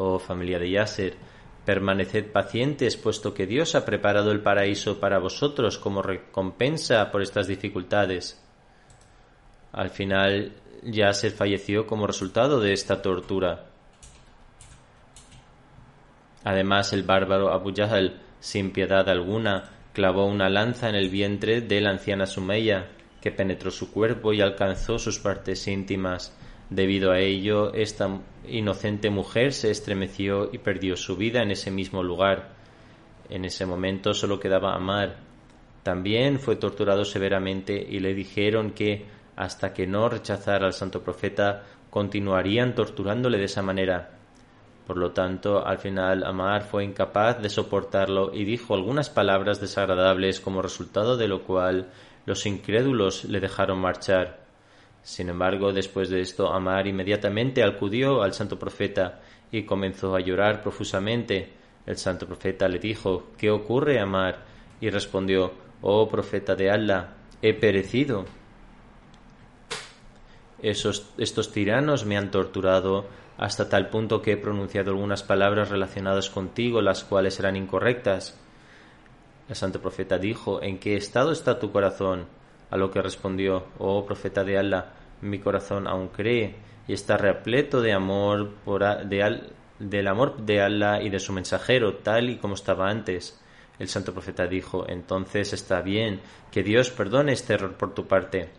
Oh 0.00 0.20
familia 0.20 0.60
de 0.60 0.70
Yasser, 0.70 1.16
permaneced 1.64 2.30
pacientes, 2.30 2.96
puesto 2.96 3.34
que 3.34 3.48
Dios 3.48 3.74
ha 3.74 3.84
preparado 3.84 4.30
el 4.30 4.40
paraíso 4.40 5.00
para 5.00 5.18
vosotros 5.18 5.76
como 5.76 6.02
recompensa 6.02 7.10
por 7.10 7.20
estas 7.20 7.48
dificultades. 7.48 8.40
Al 9.72 9.90
final, 9.90 10.52
Yasser 10.84 11.32
falleció 11.32 11.88
como 11.88 12.06
resultado 12.06 12.60
de 12.60 12.72
esta 12.72 13.02
tortura. 13.02 13.66
Además, 16.44 16.92
el 16.92 17.02
bárbaro 17.02 17.52
Abu 17.52 17.74
Jahl, 17.74 18.20
sin 18.38 18.70
piedad 18.70 19.08
alguna, 19.08 19.77
clavó 19.98 20.26
una 20.26 20.48
lanza 20.48 20.88
en 20.88 20.94
el 20.94 21.08
vientre 21.08 21.60
de 21.60 21.80
la 21.80 21.90
anciana 21.90 22.24
Sumeya, 22.24 22.86
que 23.20 23.32
penetró 23.32 23.72
su 23.72 23.90
cuerpo 23.90 24.32
y 24.32 24.40
alcanzó 24.40 24.96
sus 24.96 25.18
partes 25.18 25.66
íntimas. 25.66 26.38
Debido 26.70 27.10
a 27.10 27.18
ello, 27.18 27.74
esta 27.74 28.20
inocente 28.46 29.10
mujer 29.10 29.52
se 29.52 29.72
estremeció 29.72 30.50
y 30.52 30.58
perdió 30.58 30.94
su 30.94 31.16
vida 31.16 31.42
en 31.42 31.50
ese 31.50 31.72
mismo 31.72 32.04
lugar. 32.04 32.50
En 33.28 33.44
ese 33.44 33.66
momento 33.66 34.14
solo 34.14 34.38
quedaba 34.38 34.76
Amar. 34.76 35.16
También 35.82 36.38
fue 36.38 36.54
torturado 36.54 37.04
severamente 37.04 37.84
y 37.90 37.98
le 37.98 38.14
dijeron 38.14 38.70
que, 38.70 39.04
hasta 39.34 39.74
que 39.74 39.88
no 39.88 40.08
rechazara 40.08 40.66
al 40.66 40.74
santo 40.74 41.02
profeta, 41.02 41.64
continuarían 41.90 42.76
torturándole 42.76 43.36
de 43.38 43.46
esa 43.46 43.62
manera. 43.62 44.17
Por 44.88 44.96
lo 44.96 45.10
tanto, 45.10 45.66
al 45.66 45.76
final 45.76 46.24
Amar 46.24 46.62
fue 46.62 46.82
incapaz 46.82 47.42
de 47.42 47.50
soportarlo 47.50 48.32
y 48.32 48.44
dijo 48.44 48.72
algunas 48.74 49.10
palabras 49.10 49.60
desagradables 49.60 50.40
como 50.40 50.62
resultado 50.62 51.18
de 51.18 51.28
lo 51.28 51.42
cual 51.42 51.90
los 52.24 52.46
incrédulos 52.46 53.24
le 53.24 53.38
dejaron 53.38 53.80
marchar. 53.80 54.40
Sin 55.02 55.28
embargo, 55.28 55.74
después 55.74 56.08
de 56.08 56.22
esto, 56.22 56.50
Amar 56.50 56.86
inmediatamente 56.86 57.62
acudió 57.62 58.22
al 58.22 58.32
santo 58.32 58.58
profeta 58.58 59.20
y 59.52 59.64
comenzó 59.64 60.16
a 60.16 60.20
llorar 60.20 60.62
profusamente. 60.62 61.52
El 61.84 61.98
santo 61.98 62.26
profeta 62.26 62.66
le 62.66 62.78
dijo 62.78 63.26
¿Qué 63.36 63.50
ocurre, 63.50 64.00
Amar? 64.00 64.38
y 64.80 64.88
respondió 64.88 65.52
Oh 65.82 66.08
profeta 66.08 66.54
de 66.54 66.70
Allah, 66.70 67.10
he 67.42 67.52
perecido. 67.52 68.24
Esos, 70.62 71.10
estos 71.18 71.52
tiranos 71.52 72.06
me 72.06 72.16
han 72.16 72.30
torturado 72.30 73.04
hasta 73.38 73.68
tal 73.68 73.88
punto 73.88 74.20
que 74.20 74.32
he 74.32 74.36
pronunciado 74.36 74.90
algunas 74.90 75.22
palabras 75.22 75.70
relacionadas 75.70 76.28
contigo, 76.28 76.82
las 76.82 77.04
cuales 77.04 77.38
eran 77.38 77.56
incorrectas. 77.56 78.36
El 79.48 79.54
santo 79.54 79.80
profeta 79.80 80.18
dijo, 80.18 80.60
¿en 80.60 80.78
qué 80.78 80.96
estado 80.96 81.30
está 81.30 81.58
tu 81.58 81.70
corazón? 81.70 82.26
A 82.70 82.76
lo 82.76 82.90
que 82.90 83.00
respondió, 83.00 83.66
oh 83.78 84.04
profeta 84.04 84.42
de 84.42 84.58
Allah, 84.58 84.92
mi 85.22 85.38
corazón 85.38 85.86
aún 85.86 86.08
cree 86.08 86.56
y 86.88 86.92
está 86.92 87.16
repleto 87.16 87.80
de 87.80 87.92
amor 87.92 88.50
por 88.64 88.82
de 89.06 89.40
del 89.78 90.08
amor 90.08 90.38
de 90.38 90.60
Allah 90.60 91.00
y 91.00 91.08
de 91.08 91.20
su 91.20 91.32
mensajero, 91.32 91.98
tal 91.98 92.30
y 92.30 92.38
como 92.38 92.54
estaba 92.54 92.90
antes. 92.90 93.40
El 93.78 93.86
santo 93.86 94.12
profeta 94.12 94.48
dijo, 94.48 94.84
entonces 94.88 95.52
está 95.52 95.80
bien, 95.82 96.20
que 96.50 96.64
Dios 96.64 96.90
perdone 96.90 97.32
este 97.32 97.54
error 97.54 97.74
por 97.74 97.94
tu 97.94 98.08
parte. 98.08 98.50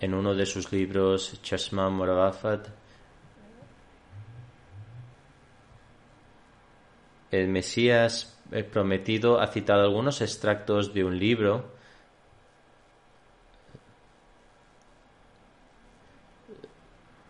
En 0.00 0.14
uno 0.14 0.34
de 0.34 0.46
sus 0.46 0.72
libros, 0.72 1.38
Chasma 1.42 1.90
Moravafat, 1.90 2.68
el 7.40 7.48
Mesías 7.48 8.40
prometido 8.70 9.40
ha 9.40 9.48
citado 9.48 9.82
algunos 9.82 10.20
extractos 10.20 10.94
de 10.94 11.04
un 11.04 11.18
libro 11.18 11.64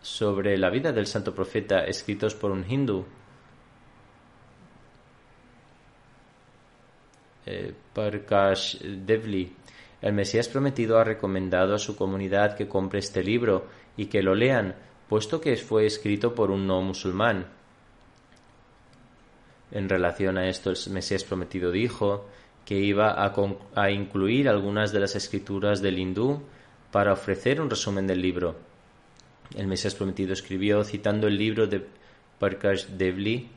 sobre 0.01 0.57
la 0.57 0.69
vida 0.69 0.91
del 0.91 1.07
santo 1.07 1.33
profeta 1.33 1.85
escritos 1.85 2.35
por 2.35 2.51
un 2.51 2.63
hindú. 2.69 3.05
Eh, 7.47 7.73
Parkash 7.93 8.77
Devli. 8.81 9.55
El 10.01 10.13
Mesías 10.13 10.47
prometido 10.47 10.99
ha 10.99 11.03
recomendado 11.03 11.73
a 11.73 11.79
su 11.79 11.95
comunidad 11.95 12.55
que 12.55 12.67
compre 12.67 12.99
este 12.99 13.23
libro 13.23 13.67
y 13.97 14.05
que 14.05 14.21
lo 14.21 14.35
lean, 14.35 14.75
puesto 15.09 15.41
que 15.41 15.55
fue 15.57 15.87
escrito 15.87 16.35
por 16.35 16.51
un 16.51 16.67
no 16.67 16.81
musulmán. 16.81 17.47
En 19.71 19.89
relación 19.89 20.37
a 20.37 20.47
esto, 20.47 20.71
el 20.71 20.77
Mesías 20.91 21.23
prometido 21.23 21.71
dijo 21.71 22.25
que 22.65 22.79
iba 22.79 23.15
a, 23.75 23.91
incluir 23.91 24.49
algunas 24.49 24.91
de 24.91 24.99
las 24.99 25.15
escrituras 25.15 25.81
del 25.81 25.99
hindú 25.99 26.41
para 26.91 27.13
ofrecer 27.13 27.61
un 27.61 27.69
resumen 27.69 28.07
del 28.07 28.21
libro. 28.21 28.55
El 29.55 29.67
Mesías 29.67 29.95
prometido 29.95 30.33
escribió, 30.33 30.83
citando 30.83 31.27
el 31.27 31.37
libro 31.37 31.67
de 31.67 31.85
Parkash 32.39 32.85
Devli, 32.87 33.49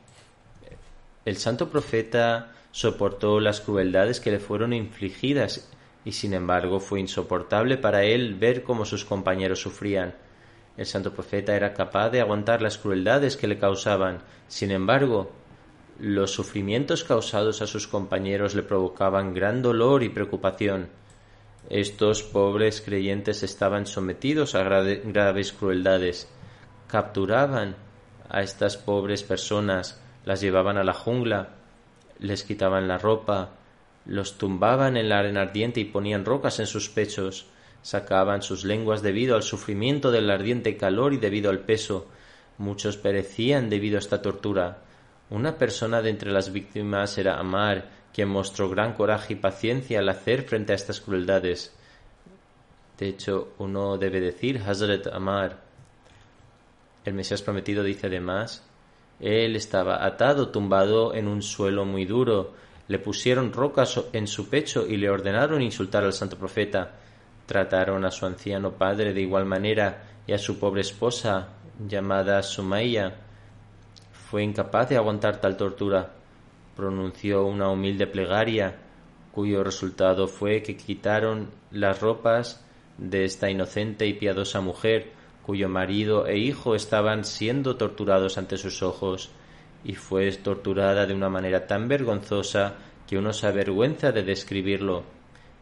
el 1.24 1.36
santo 1.36 1.68
profeta 1.70 2.52
soportó 2.70 3.40
las 3.40 3.60
crueldades 3.60 4.20
que 4.20 4.30
le 4.30 4.38
fueron 4.38 4.72
infligidas 4.72 5.70
y 6.04 6.12
sin 6.12 6.32
embargo 6.32 6.80
fue 6.80 7.00
insoportable 7.00 7.76
para 7.76 8.04
él 8.04 8.34
ver 8.34 8.62
cómo 8.62 8.84
sus 8.84 9.04
compañeros 9.04 9.60
sufrían. 9.60 10.14
El 10.76 10.86
santo 10.86 11.12
profeta 11.12 11.56
era 11.56 11.74
capaz 11.74 12.10
de 12.10 12.20
aguantar 12.20 12.62
las 12.62 12.78
crueldades 12.78 13.36
que 13.36 13.48
le 13.48 13.58
causaban. 13.58 14.20
Sin 14.46 14.70
embargo, 14.70 15.32
los 15.98 16.30
sufrimientos 16.30 17.02
causados 17.02 17.60
a 17.60 17.66
sus 17.66 17.88
compañeros 17.88 18.54
le 18.54 18.62
provocaban 18.62 19.34
gran 19.34 19.62
dolor 19.62 20.02
y 20.02 20.08
preocupación. 20.08 20.88
Estos 21.68 22.22
pobres 22.22 22.80
creyentes 22.80 23.42
estaban 23.42 23.86
sometidos 23.86 24.54
a 24.54 24.62
graves 24.62 25.52
crueldades. 25.52 26.28
Capturaban 26.86 27.76
a 28.28 28.42
estas 28.42 28.76
pobres 28.76 29.22
personas, 29.22 30.00
las 30.24 30.40
llevaban 30.40 30.78
a 30.78 30.84
la 30.84 30.94
jungla, 30.94 31.50
les 32.20 32.44
quitaban 32.44 32.88
la 32.88 32.98
ropa, 32.98 33.50
los 34.06 34.38
tumbaban 34.38 34.96
en 34.96 35.08
la 35.08 35.18
arena 35.18 35.42
ardiente 35.42 35.80
y 35.80 35.84
ponían 35.84 36.24
rocas 36.24 36.60
en 36.60 36.66
sus 36.66 36.88
pechos, 36.88 37.46
sacaban 37.82 38.42
sus 38.42 38.64
lenguas 38.64 39.02
debido 39.02 39.36
al 39.36 39.42
sufrimiento 39.42 40.10
del 40.10 40.30
ardiente 40.30 40.76
calor 40.76 41.12
y 41.12 41.18
debido 41.18 41.50
al 41.50 41.60
peso. 41.60 42.06
Muchos 42.56 42.96
perecían 42.96 43.68
debido 43.68 43.96
a 43.96 44.00
esta 44.00 44.22
tortura. 44.22 44.78
Una 45.30 45.58
persona 45.58 46.00
de 46.00 46.08
entre 46.08 46.30
las 46.30 46.52
víctimas 46.52 47.18
era 47.18 47.38
Amar, 47.38 47.90
quien 48.14 48.30
mostró 48.30 48.70
gran 48.70 48.94
coraje 48.94 49.34
y 49.34 49.36
paciencia 49.36 49.98
al 49.98 50.08
hacer 50.08 50.44
frente 50.44 50.72
a 50.72 50.76
estas 50.76 51.02
crueldades. 51.02 51.76
De 52.98 53.08
hecho, 53.08 53.52
uno 53.58 53.98
debe 53.98 54.20
decir 54.20 54.62
Hazrat 54.66 55.06
Amar. 55.08 55.60
El 57.04 57.12
Mesías 57.12 57.42
prometido 57.42 57.82
dice 57.82 58.06
además, 58.06 58.66
él 59.20 59.54
estaba 59.54 60.04
atado, 60.04 60.48
tumbado 60.48 61.14
en 61.14 61.28
un 61.28 61.42
suelo 61.42 61.84
muy 61.84 62.06
duro, 62.06 62.54
le 62.88 62.98
pusieron 62.98 63.52
rocas 63.52 64.00
en 64.14 64.26
su 64.26 64.48
pecho 64.48 64.86
y 64.86 64.96
le 64.96 65.10
ordenaron 65.10 65.60
insultar 65.60 66.04
al 66.04 66.14
santo 66.14 66.38
profeta. 66.38 66.92
Trataron 67.44 68.06
a 68.06 68.10
su 68.10 68.24
anciano 68.24 68.72
padre 68.72 69.12
de 69.12 69.20
igual 69.20 69.44
manera 69.44 70.04
y 70.26 70.32
a 70.32 70.38
su 70.38 70.58
pobre 70.58 70.80
esposa, 70.80 71.48
llamada 71.86 72.42
Sumaya 72.42 73.27
fue 74.30 74.42
incapaz 74.42 74.90
de 74.90 74.96
aguantar 74.96 75.40
tal 75.40 75.56
tortura. 75.56 76.10
Pronunció 76.76 77.46
una 77.46 77.70
humilde 77.70 78.06
plegaria, 78.06 78.76
cuyo 79.32 79.64
resultado 79.64 80.28
fue 80.28 80.62
que 80.62 80.76
quitaron 80.76 81.48
las 81.70 82.00
ropas 82.02 82.62
de 82.98 83.24
esta 83.24 83.48
inocente 83.48 84.06
y 84.06 84.12
piadosa 84.12 84.60
mujer, 84.60 85.12
cuyo 85.46 85.70
marido 85.70 86.26
e 86.26 86.36
hijo 86.36 86.74
estaban 86.74 87.24
siendo 87.24 87.76
torturados 87.76 88.36
ante 88.36 88.58
sus 88.58 88.82
ojos, 88.82 89.30
y 89.82 89.94
fue 89.94 90.30
torturada 90.32 91.06
de 91.06 91.14
una 91.14 91.30
manera 91.30 91.66
tan 91.66 91.88
vergonzosa 91.88 92.74
que 93.06 93.16
uno 93.16 93.32
se 93.32 93.46
avergüenza 93.46 94.12
de 94.12 94.24
describirlo. 94.24 95.04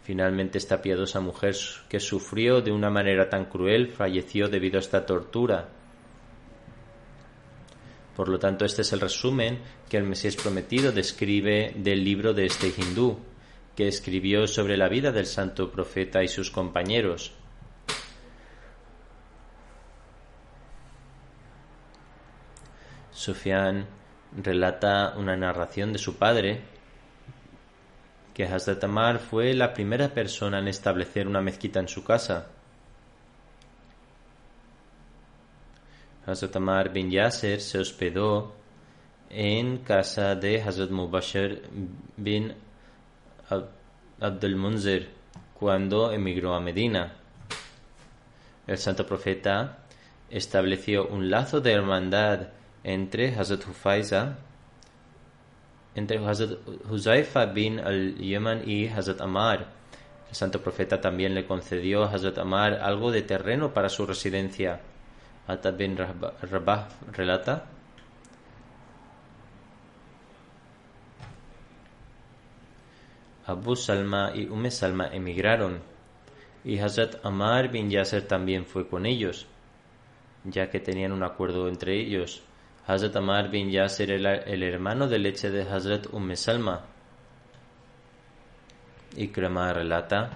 Finalmente 0.03 0.59
esta 0.59 0.83
piadosa 0.83 1.21
mujer 1.21 1.55
que 1.89 2.01
sufrió 2.01 2.63
de 2.63 2.73
una 2.73 2.91
manera 2.91 3.29
tan 3.29 3.45
cruel 3.45 3.87
falleció 3.89 4.49
debido 4.49 4.79
a 4.79 4.81
esta 4.81 5.07
tortura. 5.07 5.69
Por 8.17 8.31
lo 8.31 8.39
tanto, 8.39 8.65
este 8.65 8.81
es 8.81 8.93
el 8.95 9.01
resumen 9.01 9.61
que 9.91 9.99
el 9.99 10.05
Mesías 10.05 10.37
prometido 10.37 10.91
describe 10.91 11.75
del 11.77 12.03
libro 12.03 12.33
de 12.33 12.47
este 12.47 12.73
hindú, 12.75 13.19
que 13.77 13.87
escribió 13.87 14.47
sobre 14.47 14.79
la 14.79 14.89
vida 14.89 15.13
del 15.13 15.27
santo 15.27 15.71
profeta 15.71 16.25
y 16.25 16.29
sus 16.29 16.51
compañeros. 16.51 17.35
Sufyan 23.13 23.87
relata 24.43 25.15
una 25.19 25.37
narración 25.37 25.93
de 25.93 25.99
su 25.99 26.17
padre 26.17 26.63
que 28.33 28.45
Hazrat 28.45 28.83
Amar 28.85 29.19
fue 29.19 29.53
la 29.53 29.75
primera 29.75 30.09
persona 30.09 30.59
en 30.59 30.69
establecer 30.69 31.27
una 31.27 31.43
mezquita 31.43 31.81
en 31.81 31.89
su 31.89 32.03
casa. 32.03 32.49
Hazrat 36.27 36.57
Amar 36.57 36.93
bin 36.93 37.09
Yasser 37.09 37.61
se 37.61 37.79
hospedó 37.79 38.53
en 39.31 39.79
casa 39.79 40.35
de 40.35 40.61
Hazrat 40.61 40.91
Mubashir 40.91 41.63
bin 42.17 42.53
Abdul 44.21 44.57
Munzir 44.57 45.09
cuando 45.55 46.11
emigró 46.11 46.55
a 46.55 46.61
Medina. 46.61 47.13
El 48.67 48.79
santo 48.79 49.07
profeta 49.07 49.79
estableció 50.29 51.07
un 51.07 51.31
lazo 51.31 51.61
de 51.61 51.73
hermandad 51.73 52.49
entre 52.83 53.33
Hazrat 53.33 53.65
Hufaiza, 53.65 54.39
entre 55.95 56.19
Hazrat 56.19 56.59
Huzaifa 56.91 57.47
bin 57.47 57.79
al-Yeman 57.79 58.69
y 58.69 58.89
Hazrat 58.89 59.21
Amar. 59.21 59.69
El 60.29 60.35
santo 60.35 60.61
profeta 60.61 61.01
también 61.01 61.37
le 61.37 61.47
concedió 61.47 62.03
a 62.03 62.11
Hazrat 62.11 62.39
Amar 62.39 62.75
algo 62.75 63.13
de 63.13 63.23
terreno 63.23 63.73
para 63.73 63.89
su 63.89 64.05
residencia. 64.05 64.81
Ata 65.47 65.71
bin 65.71 65.97
Rabah 65.97 66.89
relata 67.13 67.67
Abu 73.47 73.77
Salma 73.77 74.33
y 74.35 74.47
Umm 74.47 74.69
Salma 74.71 75.07
emigraron 75.13 75.81
y 76.65 76.81
Hazrat 76.81 77.25
Amar 77.25 77.71
bin 77.71 77.89
Yasser 77.89 78.27
también 78.27 78.67
fue 78.67 78.89
con 78.89 79.07
ellos, 79.07 79.47
ya 80.43 80.69
que 80.69 80.81
tenían 80.81 81.13
un 81.13 81.23
acuerdo 81.23 81.69
entre 81.69 81.95
ellos. 82.01 82.43
Hazrat 82.89 83.15
Amar 83.15 83.49
bin 83.49 83.71
Yasser 83.71 84.11
era 84.11 84.35
el 84.35 84.65
hermano 84.65 85.07
de 85.07 85.21
leche 85.21 85.51
de 85.51 85.63
Hazrat 85.63 86.13
Umm 86.13 86.35
Salma. 86.35 86.87
Ikrama 89.17 89.73
relata, 89.73 90.31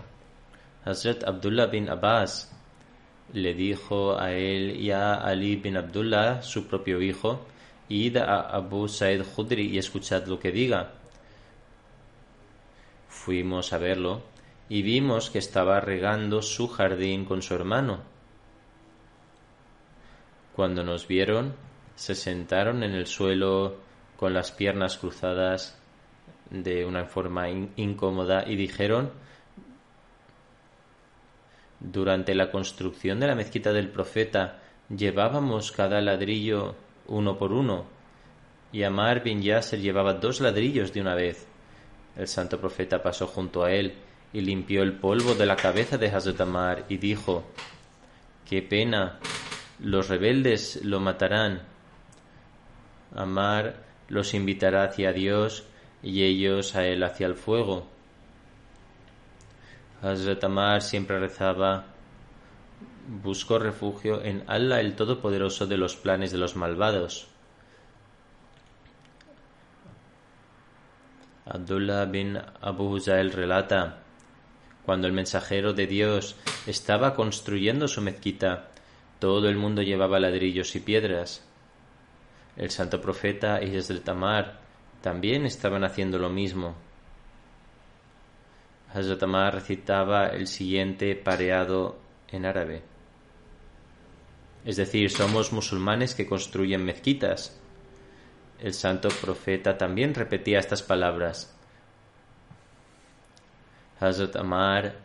Hazrat 0.84 1.24
Abdullah 1.24 1.66
bin 1.66 1.90
Abbas 1.90 2.59
le 3.32 3.54
dijo 3.54 4.18
a 4.18 4.32
él 4.32 4.76
y 4.76 4.90
a 4.90 5.14
Ali 5.14 5.56
bin 5.56 5.76
Abdullah, 5.76 6.42
su 6.42 6.66
propio 6.66 7.00
hijo, 7.00 7.46
id 7.88 8.16
a 8.16 8.40
Abu 8.40 8.88
Said 8.88 9.22
Khudri 9.22 9.68
y 9.68 9.78
escuchad 9.78 10.26
lo 10.26 10.38
que 10.38 10.52
diga. 10.52 10.92
Fuimos 13.08 13.72
a 13.72 13.78
verlo 13.78 14.22
y 14.68 14.82
vimos 14.82 15.30
que 15.30 15.38
estaba 15.38 15.80
regando 15.80 16.42
su 16.42 16.68
jardín 16.68 17.24
con 17.24 17.42
su 17.42 17.54
hermano. 17.54 18.00
Cuando 20.54 20.84
nos 20.84 21.06
vieron, 21.06 21.54
se 21.94 22.14
sentaron 22.14 22.82
en 22.82 22.92
el 22.92 23.06
suelo 23.06 23.76
con 24.16 24.34
las 24.34 24.52
piernas 24.52 24.98
cruzadas 24.98 25.78
de 26.50 26.84
una 26.84 27.04
forma 27.06 27.48
incómoda 27.48 28.44
y 28.46 28.56
dijeron 28.56 29.10
durante 31.80 32.34
la 32.34 32.50
construcción 32.50 33.20
de 33.20 33.26
la 33.26 33.34
mezquita 33.34 33.72
del 33.72 33.88
profeta 33.88 34.60
llevábamos 34.94 35.72
cada 35.72 36.00
ladrillo 36.00 36.74
uno 37.06 37.38
por 37.38 37.52
uno 37.52 37.86
y 38.72 38.82
Amar 38.84 39.22
bin 39.22 39.42
Yasser 39.42 39.80
llevaba 39.80 40.14
dos 40.14 40.40
ladrillos 40.40 40.92
de 40.92 41.00
una 41.00 41.14
vez. 41.14 41.46
El 42.16 42.28
santo 42.28 42.60
profeta 42.60 43.02
pasó 43.02 43.26
junto 43.26 43.64
a 43.64 43.72
él 43.72 43.94
y 44.32 44.40
limpió 44.42 44.82
el 44.82 44.92
polvo 44.92 45.34
de 45.34 45.46
la 45.46 45.56
cabeza 45.56 45.98
de 45.98 46.08
Hazrat 46.08 46.40
Amar 46.40 46.84
y 46.88 46.98
dijo 46.98 47.44
Qué 48.48 48.62
pena, 48.62 49.18
los 49.80 50.08
rebeldes 50.08 50.80
lo 50.84 51.00
matarán. 51.00 51.62
Amar 53.14 53.82
los 54.08 54.34
invitará 54.34 54.84
hacia 54.84 55.12
Dios 55.12 55.64
y 56.02 56.22
ellos 56.22 56.76
a 56.76 56.86
él 56.86 57.02
hacia 57.02 57.26
el 57.26 57.34
fuego. 57.34 57.86
Hazrat 60.02 60.42
siempre 60.80 61.18
rezaba, 61.18 61.84
buscó 63.22 63.58
refugio 63.58 64.22
en 64.22 64.44
Allah 64.46 64.80
el 64.80 64.94
Todopoderoso 64.94 65.66
de 65.66 65.76
los 65.76 65.96
planes 65.96 66.32
de 66.32 66.38
los 66.38 66.56
malvados. 66.56 67.28
Abdullah 71.44 72.04
bin 72.06 72.38
Abu 72.60 72.94
Huzail 72.94 73.32
relata, 73.32 73.98
cuando 74.86 75.06
el 75.06 75.12
mensajero 75.12 75.72
de 75.72 75.86
Dios 75.86 76.36
estaba 76.66 77.14
construyendo 77.14 77.88
su 77.88 78.00
mezquita, 78.00 78.68
todo 79.18 79.48
el 79.48 79.56
mundo 79.56 79.82
llevaba 79.82 80.20
ladrillos 80.20 80.74
y 80.76 80.80
piedras. 80.80 81.44
El 82.56 82.70
santo 82.70 83.00
profeta 83.00 83.62
y 83.62 83.76
Hazrat 83.76 84.08
Amar 84.08 84.60
también 85.02 85.44
estaban 85.44 85.84
haciendo 85.84 86.18
lo 86.18 86.30
mismo. 86.30 86.76
Hazrat 88.92 89.22
Amar 89.22 89.55
recitaba 89.55 90.26
el 90.29 90.46
siguiente 90.46 91.14
pareado 91.14 91.98
en 92.29 92.44
árabe. 92.44 92.83
Es 94.64 94.76
decir, 94.76 95.11
somos 95.11 95.53
musulmanes 95.53 96.14
que 96.14 96.26
construyen 96.26 96.85
mezquitas. 96.85 97.59
El 98.59 98.74
santo 98.74 99.09
profeta 99.09 99.79
también 99.79 100.14
repetía 100.14 100.59
estas 100.59 100.83
palabras. 100.83 101.57
Hazrat 104.00 104.37
Amar 104.37 104.96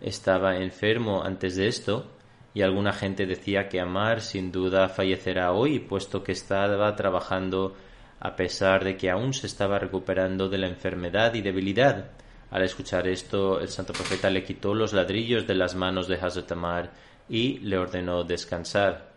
estaba 0.00 0.56
enfermo 0.56 1.22
antes 1.22 1.56
de 1.56 1.68
esto 1.68 2.10
y 2.54 2.62
alguna 2.62 2.92
gente 2.92 3.26
decía 3.26 3.68
que 3.68 3.80
Amar 3.80 4.20
sin 4.20 4.50
duda 4.50 4.88
fallecerá 4.88 5.52
hoy 5.52 5.78
puesto 5.78 6.24
que 6.24 6.32
estaba 6.32 6.94
trabajando 6.96 7.76
a 8.20 8.34
pesar 8.34 8.84
de 8.84 8.96
que 8.96 9.10
aún 9.10 9.32
se 9.32 9.46
estaba 9.46 9.78
recuperando 9.78 10.48
de 10.48 10.58
la 10.58 10.66
enfermedad 10.66 11.34
y 11.34 11.42
debilidad. 11.42 12.10
Al 12.50 12.62
escuchar 12.62 13.06
esto, 13.06 13.60
el 13.60 13.68
santo 13.68 13.92
profeta 13.92 14.30
le 14.30 14.42
quitó 14.42 14.74
los 14.74 14.92
ladrillos 14.92 15.46
de 15.46 15.54
las 15.54 15.74
manos 15.74 16.08
de 16.08 16.16
Hazrat 16.16 16.50
Amar 16.52 16.90
y 17.28 17.58
le 17.58 17.76
ordenó 17.76 18.24
descansar. 18.24 19.08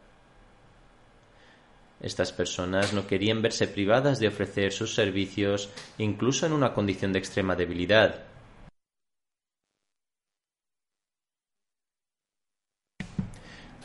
Estas 2.02 2.34
personas 2.34 2.94
no 2.94 3.08
querían 3.08 3.41
verse 3.41 3.67
privadas 3.67 4.20
de 4.20 4.28
ofrecer 4.28 4.74
sus 4.74 4.96
servicios 4.96 5.70
incluso 5.98 6.46
en 6.46 6.54
una 6.54 6.74
condición 6.74 7.13
de 7.13 7.20
extrema 7.20 7.56
debilidad. 7.56 8.24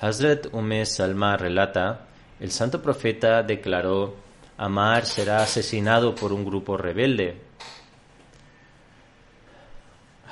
Hazrat 0.00 0.52
Ume 0.52 0.85
Salma 0.85 1.37
relata, 1.37 2.06
el 2.40 2.50
santo 2.50 2.82
profeta 2.82 3.42
declaró 3.42 4.16
Amar 4.59 5.06
será 5.06 5.42
asesinado 5.42 6.14
por 6.14 6.32
un 6.32 6.44
grupo 6.44 6.76
rebelde. 6.76 7.45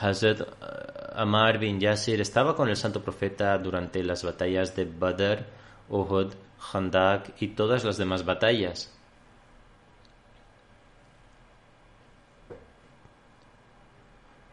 Hazrat 0.00 0.40
eh, 0.40 0.44
Amar 1.14 1.59
bin 1.59 1.78
Yasir 1.80 2.20
estaba 2.20 2.57
con 2.57 2.68
el 2.68 2.76
santo 2.76 3.02
profeta 3.02 3.57
durante 3.59 4.02
las 4.02 4.24
batallas 4.24 4.74
de 4.74 4.85
Badr, 4.85 5.46
Uhud, 5.88 6.35
Khandak 6.72 7.40
y 7.40 7.48
todas 7.48 7.85
las 7.85 7.96
demás 7.96 8.24
batallas. 8.24 8.92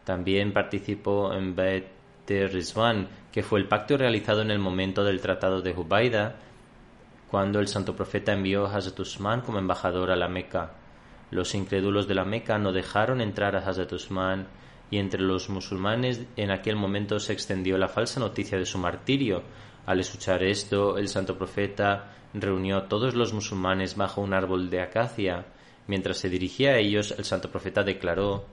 También 0.04 0.52
participó 0.52 1.32
en 1.32 1.54
Bet 1.54 2.02
Rizwan, 2.26 3.08
que 3.30 3.42
fue 3.42 3.60
el 3.60 3.68
pacto 3.68 3.96
realizado 3.96 4.42
en 4.42 4.50
el 4.50 4.58
momento 4.58 5.04
del 5.04 5.20
Tratado 5.20 5.60
de 5.60 5.72
Hubaida 5.72 6.36
cuando 7.30 7.60
el 7.60 7.68
santo 7.68 7.96
profeta 7.96 8.32
envió 8.32 8.66
a 8.66 8.76
Hazrat 8.76 9.00
Usman 9.00 9.40
como 9.40 9.58
embajador 9.58 10.10
a 10.10 10.16
la 10.16 10.28
Meca. 10.28 10.72
Los 11.30 11.54
incrédulos 11.54 12.06
de 12.06 12.14
la 12.14 12.24
Meca 12.24 12.58
no 12.58 12.72
dejaron 12.72 13.20
entrar 13.20 13.56
a 13.56 13.60
Hazrat 13.60 13.92
Usman 13.92 14.46
y 14.92 14.98
entre 14.98 15.22
los 15.22 15.48
musulmanes 15.48 16.20
en 16.36 16.50
aquel 16.50 16.76
momento 16.76 17.18
se 17.18 17.32
extendió 17.32 17.78
la 17.78 17.88
falsa 17.88 18.20
noticia 18.20 18.58
de 18.58 18.66
su 18.66 18.76
martirio. 18.76 19.42
Al 19.86 20.00
escuchar 20.00 20.42
esto, 20.42 20.98
el 20.98 21.08
santo 21.08 21.38
profeta 21.38 22.14
reunió 22.34 22.76
a 22.76 22.88
todos 22.88 23.14
los 23.14 23.32
musulmanes 23.32 23.96
bajo 23.96 24.20
un 24.20 24.34
árbol 24.34 24.68
de 24.68 24.82
acacia. 24.82 25.46
Mientras 25.86 26.18
se 26.18 26.28
dirigía 26.28 26.72
a 26.72 26.76
ellos, 26.76 27.14
el 27.16 27.24
santo 27.24 27.50
profeta 27.50 27.82
declaró 27.82 28.44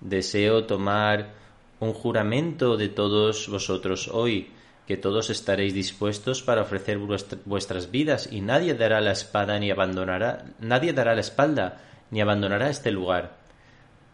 Deseo 0.00 0.64
tomar 0.64 1.34
un 1.80 1.92
juramento 1.92 2.78
de 2.78 2.88
todos 2.88 3.46
vosotros 3.50 4.08
hoy, 4.08 4.50
que 4.90 4.96
todos 4.96 5.30
estaréis 5.30 5.72
dispuestos 5.72 6.42
para 6.42 6.62
ofrecer 6.62 6.98
vuestras 7.44 7.92
vidas 7.92 8.28
y 8.32 8.40
nadie 8.40 8.74
dará 8.74 9.00
la 9.00 9.12
espada 9.12 9.56
ni 9.60 9.70
abandonará, 9.70 10.46
nadie 10.58 10.92
dará 10.92 11.14
la 11.14 11.20
espalda 11.20 11.80
ni 12.10 12.20
abandonará 12.20 12.68
este 12.70 12.90
lugar. 12.90 13.36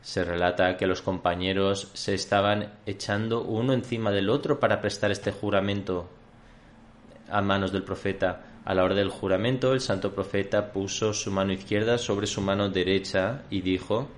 Se 0.02 0.22
relata 0.22 0.76
que 0.76 0.86
los 0.86 1.00
compañeros 1.00 1.90
se 1.94 2.12
estaban 2.12 2.74
echando 2.84 3.40
uno 3.40 3.72
encima 3.72 4.10
del 4.10 4.28
otro 4.28 4.60
para 4.60 4.82
prestar 4.82 5.10
este 5.10 5.32
juramento 5.32 6.10
a 7.30 7.40
manos 7.40 7.72
del 7.72 7.82
profeta. 7.82 8.60
A 8.66 8.74
la 8.74 8.84
hora 8.84 8.94
del 8.94 9.08
juramento, 9.08 9.72
el 9.72 9.80
santo 9.80 10.14
profeta 10.14 10.72
puso 10.72 11.14
su 11.14 11.30
mano 11.30 11.54
izquierda 11.54 11.96
sobre 11.96 12.26
su 12.26 12.42
mano 12.42 12.68
derecha 12.68 13.44
y 13.48 13.62
dijo 13.62 14.10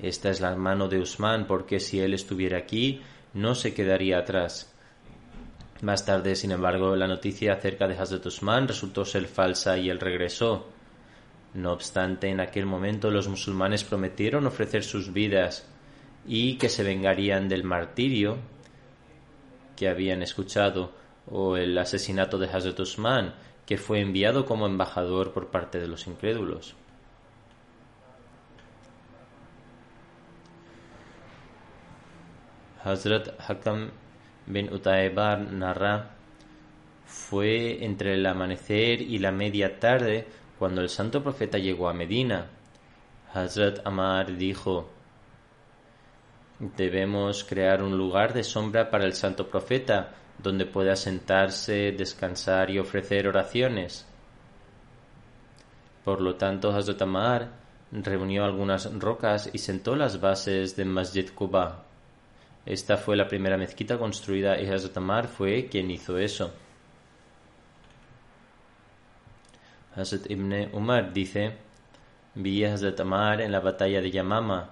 esta 0.00 0.30
es 0.30 0.40
la 0.40 0.54
mano 0.56 0.88
de 0.88 0.98
Usman 0.98 1.46
porque 1.46 1.80
si 1.80 2.00
él 2.00 2.14
estuviera 2.14 2.58
aquí 2.58 3.00
no 3.34 3.54
se 3.54 3.74
quedaría 3.74 4.18
atrás. 4.18 4.72
Más 5.82 6.06
tarde, 6.06 6.36
sin 6.36 6.52
embargo, 6.52 6.96
la 6.96 7.08
noticia 7.08 7.52
acerca 7.52 7.86
de 7.86 7.98
Hazrat 7.98 8.24
Usman 8.24 8.68
resultó 8.68 9.04
ser 9.04 9.26
falsa 9.26 9.76
y 9.76 9.90
él 9.90 10.00
regresó. 10.00 10.68
No 11.52 11.72
obstante, 11.72 12.28
en 12.28 12.40
aquel 12.40 12.64
momento 12.64 13.10
los 13.10 13.28
musulmanes 13.28 13.84
prometieron 13.84 14.46
ofrecer 14.46 14.82
sus 14.82 15.12
vidas 15.12 15.68
y 16.26 16.56
que 16.56 16.68
se 16.68 16.82
vengarían 16.82 17.48
del 17.48 17.64
martirio 17.64 18.38
que 19.76 19.88
habían 19.88 20.22
escuchado 20.22 20.92
o 21.30 21.56
el 21.56 21.76
asesinato 21.76 22.38
de 22.38 22.48
Hazrat 22.48 22.78
Usman, 22.80 23.34
que 23.66 23.78
fue 23.78 24.00
enviado 24.00 24.46
como 24.46 24.66
embajador 24.66 25.32
por 25.32 25.48
parte 25.48 25.80
de 25.80 25.88
los 25.88 26.06
incrédulos. 26.06 26.74
Hazrat 32.84 33.40
Hakam 33.40 33.90
bin 34.46 34.70
Utaibar 34.70 35.40
narra 35.40 36.10
fue 37.06 37.82
entre 37.82 38.12
el 38.12 38.26
amanecer 38.26 39.00
y 39.00 39.18
la 39.18 39.32
media 39.32 39.80
tarde 39.80 40.26
cuando 40.58 40.82
el 40.82 40.90
santo 40.90 41.22
profeta 41.22 41.56
llegó 41.56 41.88
a 41.88 41.94
Medina. 41.94 42.46
Hazrat 43.32 43.86
Amar 43.86 44.36
dijo 44.36 44.90
Debemos 46.58 47.42
crear 47.44 47.82
un 47.82 47.96
lugar 47.96 48.34
de 48.34 48.44
sombra 48.44 48.90
para 48.90 49.04
el 49.06 49.14
santo 49.14 49.48
profeta 49.48 50.10
donde 50.38 50.66
pueda 50.66 50.94
sentarse, 50.94 51.92
descansar 51.92 52.70
y 52.70 52.78
ofrecer 52.78 53.26
oraciones. 53.26 54.06
Por 56.04 56.20
lo 56.20 56.36
tanto, 56.36 56.70
Hazrat 56.70 57.00
Amar 57.00 57.48
reunió 57.90 58.44
algunas 58.44 58.92
rocas 58.98 59.48
y 59.52 59.58
sentó 59.58 59.96
las 59.96 60.20
bases 60.20 60.76
de 60.76 60.84
Masjid 60.84 61.30
Quba. 61.30 61.93
Esta 62.66 62.96
fue 62.96 63.16
la 63.16 63.28
primera 63.28 63.58
mezquita 63.58 63.98
construida 63.98 64.60
y 64.60 64.66
Hazrat 64.66 65.26
fue 65.26 65.66
quien 65.66 65.90
hizo 65.90 66.16
eso. 66.16 66.52
Hazrat 69.94 70.30
Ibn 70.30 70.70
Umar 70.72 71.12
dice, 71.12 71.56
vi 72.34 72.64
a 72.64 72.72
Hazrat 72.72 73.00
en 73.00 73.52
la 73.52 73.60
batalla 73.60 74.00
de 74.00 74.10
Yamama. 74.10 74.70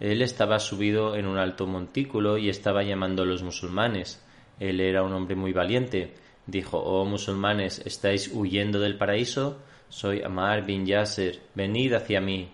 Él 0.00 0.22
estaba 0.22 0.58
subido 0.58 1.14
en 1.14 1.26
un 1.26 1.38
alto 1.38 1.66
montículo 1.66 2.36
y 2.36 2.48
estaba 2.48 2.82
llamando 2.82 3.22
a 3.22 3.26
los 3.26 3.42
musulmanes. 3.42 4.24
Él 4.58 4.80
era 4.80 5.02
un 5.02 5.12
hombre 5.12 5.36
muy 5.36 5.52
valiente. 5.52 6.14
Dijo, 6.46 6.78
oh 6.78 7.04
musulmanes, 7.04 7.80
¿estáis 7.86 8.30
huyendo 8.32 8.80
del 8.80 8.98
paraíso? 8.98 9.60
Soy 9.88 10.22
Amar 10.22 10.64
bin 10.66 10.84
Yasser, 10.84 11.40
venid 11.54 11.92
hacia 11.92 12.20
mí. 12.20 12.50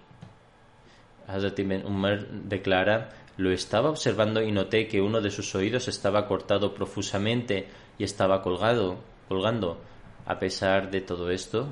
Hazrat 1.29 1.59
ibn 1.59 1.85
Umar 1.87 2.27
declara, 2.29 3.11
lo 3.37 3.51
estaba 3.51 3.91
observando 3.91 4.43
y 4.43 4.51
noté 4.51 4.89
que 4.89 5.01
uno 5.01 5.21
de 5.21 5.31
sus 5.31 5.55
oídos 5.55 5.89
estaba 5.89 6.27
cortado 6.27 6.73
profusamente 6.73 7.69
y 7.99 8.05
estaba 8.05 8.43
colgado, 8.43 8.99
colgando. 9.29 9.79
A 10.25 10.39
pesar 10.39 10.91
de 10.91 11.03
todo 11.03 11.31
esto, 11.31 11.69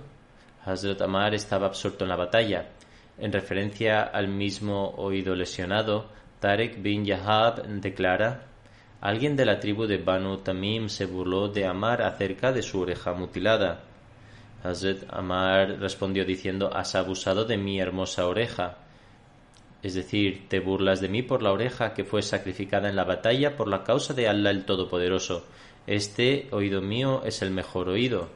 Hazrat 0.65 1.01
Amar 1.01 1.35
estaba 1.35 1.67
absorto 1.67 2.05
en 2.05 2.11
la 2.11 2.17
batalla. 2.17 2.71
En 3.19 3.33
referencia 3.33 4.03
al 4.03 4.29
mismo 4.29 4.91
oído 4.97 5.35
lesionado, 5.35 6.11
Tarek 6.41 6.83
bin 6.83 7.05
Yahab 7.05 7.67
declara, 7.81 8.43
alguien 9.01 9.37
de 9.37 9.47
la 9.47 9.59
tribu 9.59 9.87
de 9.87 9.99
Banu 9.99 10.39
Tamim 10.39 10.89
se 10.89 11.07
burló 11.07 11.49
de 11.49 11.67
Amar 11.67 12.03
acerca 12.03 12.53
de 12.53 12.63
su 12.63 12.81
oreja 12.81 13.15
mutilada. 13.15 13.81
Hazrat 14.63 15.05
Amar 15.11 15.79
respondió 15.81 16.25
diciendo, 16.25 16.71
has 16.75 16.95
abusado 16.95 17.45
de 17.45 17.57
mi 17.57 17.81
hermosa 17.81 18.27
oreja. 18.27 18.79
Es 19.85 19.93
decir, 19.93 20.49
te 20.49 20.61
burlas 20.61 21.03
de 21.03 21.11
mí 21.11 21.21
por 21.21 21.43
la 21.43 21.53
oreja 21.53 21.93
que 21.93 22.05
fue 22.05 22.23
sacrificada 22.23 22.89
en 22.89 22.97
la 22.97 23.05
batalla 23.05 23.55
por 23.55 23.69
la 23.69 23.85
causa 23.85 24.15
de 24.15 24.27
Allah 24.27 24.49
el 24.51 24.65
Todopoderoso. 24.65 25.45
Este 25.87 26.49
oído 26.53 26.81
mío 26.81 27.23
es 27.27 27.43
el 27.43 27.51
mejor 27.51 27.91
oído. 27.91 28.31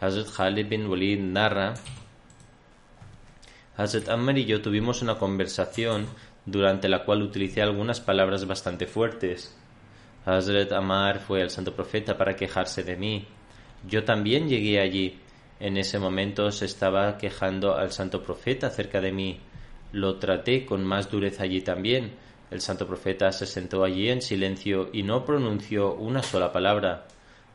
Hazrat 0.00 0.28
Khalid 0.36 0.68
bin 0.68 0.86
Walid 0.86 1.18
narra 1.18 1.74
Hazrat 3.76 4.08
Ammar 4.08 4.38
y 4.38 4.44
yo 4.44 4.62
tuvimos 4.62 5.02
una 5.02 5.16
conversación 5.16 6.06
durante 6.46 6.88
la 6.88 7.04
cual 7.04 7.22
utilicé 7.22 7.60
algunas 7.60 8.00
palabras 8.00 8.46
bastante 8.46 8.86
fuertes. 8.86 9.58
Hazrat 10.24 10.70
Ammar 10.70 11.18
fue 11.18 11.42
al 11.42 11.50
santo 11.50 11.74
profeta 11.74 12.16
para 12.16 12.36
quejarse 12.36 12.84
de 12.84 12.94
mí. 12.94 13.26
Yo 13.84 14.04
también 14.04 14.48
llegué 14.48 14.78
allí. 14.78 15.18
En 15.62 15.76
ese 15.76 16.00
momento 16.00 16.50
se 16.50 16.64
estaba 16.64 17.16
quejando 17.18 17.76
al 17.76 17.92
santo 17.92 18.20
profeta 18.20 18.66
acerca 18.66 19.00
de 19.00 19.12
mí. 19.12 19.38
Lo 19.92 20.16
traté 20.16 20.66
con 20.66 20.84
más 20.84 21.08
dureza 21.08 21.44
allí 21.44 21.60
también. 21.60 22.14
El 22.50 22.60
santo 22.60 22.84
profeta 22.84 23.30
se 23.30 23.46
sentó 23.46 23.84
allí 23.84 24.10
en 24.10 24.22
silencio 24.22 24.90
y 24.92 25.04
no 25.04 25.24
pronunció 25.24 25.94
una 25.94 26.20
sola 26.20 26.50
palabra. 26.50 27.04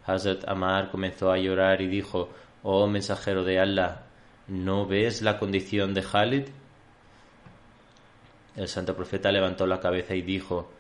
Hazrat 0.06 0.48
Amar 0.48 0.90
comenzó 0.90 1.34
a 1.34 1.38
llorar 1.38 1.82
y 1.82 1.88
dijo, 1.88 2.30
Oh 2.64 2.88
mensajero 2.88 3.44
de 3.44 3.60
Allah, 3.60 4.04
¿no 4.48 4.86
ves 4.88 5.22
la 5.22 5.38
condición 5.38 5.94
de 5.94 6.02
Khalid? 6.02 6.44
El 8.56 8.70
santo 8.70 8.96
profeta 8.96 9.34
levantó 9.34 9.68
la 9.68 9.82
cabeza 9.82 10.16
y 10.16 10.22
dijo, 10.22 10.72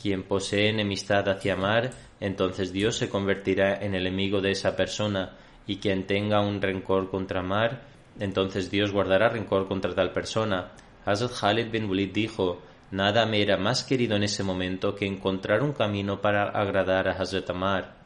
Quien 0.00 0.22
posee 0.22 0.68
enemistad 0.68 1.28
hacia 1.28 1.54
Amar, 1.54 1.90
entonces 2.20 2.72
Dios 2.72 2.96
se 2.96 3.08
convertirá 3.08 3.74
en 3.76 3.94
enemigo 3.94 4.40
de 4.40 4.52
esa 4.52 4.76
persona, 4.76 5.32
y 5.66 5.76
quien 5.78 6.06
tenga 6.06 6.40
un 6.40 6.62
rencor 6.62 7.10
contra 7.10 7.40
Amar, 7.40 7.82
entonces 8.18 8.70
Dios 8.70 8.92
guardará 8.92 9.28
rencor 9.28 9.68
contra 9.68 9.94
tal 9.94 10.12
persona. 10.12 10.72
Hazrat 11.04 11.32
Khalid 11.32 11.70
bin 11.70 11.88
Walid 11.88 12.12
dijo, 12.12 12.60
Nada 12.90 13.26
me 13.26 13.42
era 13.42 13.56
más 13.56 13.82
querido 13.82 14.16
en 14.16 14.22
ese 14.22 14.44
momento 14.44 14.94
que 14.94 15.06
encontrar 15.06 15.62
un 15.62 15.72
camino 15.72 16.20
para 16.20 16.44
agradar 16.44 17.08
a 17.08 17.12
Hazrat 17.12 17.50
Amar. 17.50 17.96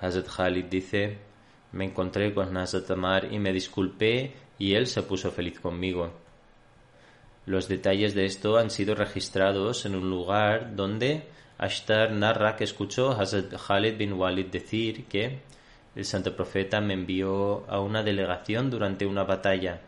Hazrat 0.00 0.28
Khalid 0.28 0.66
dice, 0.66 1.18
me 1.72 1.84
encontré 1.84 2.32
con 2.32 2.56
Hazrat 2.56 2.90
Amar 2.92 3.32
y 3.32 3.38
me 3.38 3.52
disculpé 3.52 4.34
y 4.58 4.74
él 4.74 4.86
se 4.86 5.02
puso 5.02 5.32
feliz 5.32 5.58
conmigo. 5.58 6.12
Los 7.46 7.66
detalles 7.66 8.14
de 8.14 8.24
esto 8.24 8.56
han 8.56 8.70
sido 8.70 8.94
registrados 8.94 9.84
en 9.84 9.96
un 9.96 10.08
lugar 10.08 10.76
donde 10.76 11.28
Ashtar 11.58 12.12
narra 12.12 12.56
que 12.56 12.64
escuchó 12.64 13.10
a 13.10 13.20
Hazrat 13.20 13.52
Khalid 13.54 13.96
bin 13.98 14.12
Walid 14.12 14.46
decir 14.46 15.06
que 15.06 15.40
el 15.94 16.04
santo 16.04 16.34
profeta 16.34 16.80
me 16.80 16.94
envió 16.94 17.68
a 17.68 17.80
una 17.80 18.02
delegación 18.02 18.70
durante 18.70 19.04
una 19.04 19.24
batalla 19.24 19.80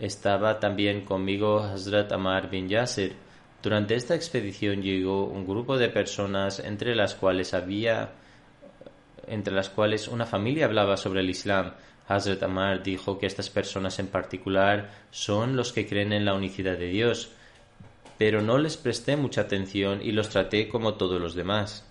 Estaba 0.00 0.58
también 0.58 1.04
conmigo 1.04 1.60
Hazrat 1.60 2.10
Amar 2.12 2.50
bin 2.50 2.68
Yasir. 2.68 3.14
Durante 3.62 3.94
esta 3.94 4.14
expedición 4.14 4.82
llegó 4.82 5.24
un 5.26 5.46
grupo 5.46 5.78
de 5.78 5.88
personas 5.88 6.58
entre 6.58 6.94
las 6.96 7.14
cuales 7.14 7.54
había 7.54 8.10
entre 9.26 9.54
las 9.54 9.70
cuales 9.70 10.08
una 10.08 10.26
familia 10.26 10.66
hablaba 10.66 10.96
sobre 10.96 11.20
el 11.20 11.30
Islam. 11.30 11.72
Hazrat 12.06 12.42
Amar 12.42 12.82
dijo 12.82 13.18
que 13.18 13.26
estas 13.26 13.48
personas 13.48 13.98
en 13.98 14.08
particular 14.08 14.90
son 15.10 15.56
los 15.56 15.72
que 15.72 15.86
creen 15.86 16.12
en 16.12 16.24
la 16.24 16.34
unicidad 16.34 16.76
de 16.76 16.88
Dios, 16.88 17.32
pero 18.18 18.42
no 18.42 18.58
les 18.58 18.76
presté 18.76 19.16
mucha 19.16 19.42
atención 19.42 20.00
y 20.02 20.12
los 20.12 20.28
traté 20.28 20.68
como 20.68 20.94
todos 20.94 21.20
los 21.20 21.34
demás. 21.34 21.86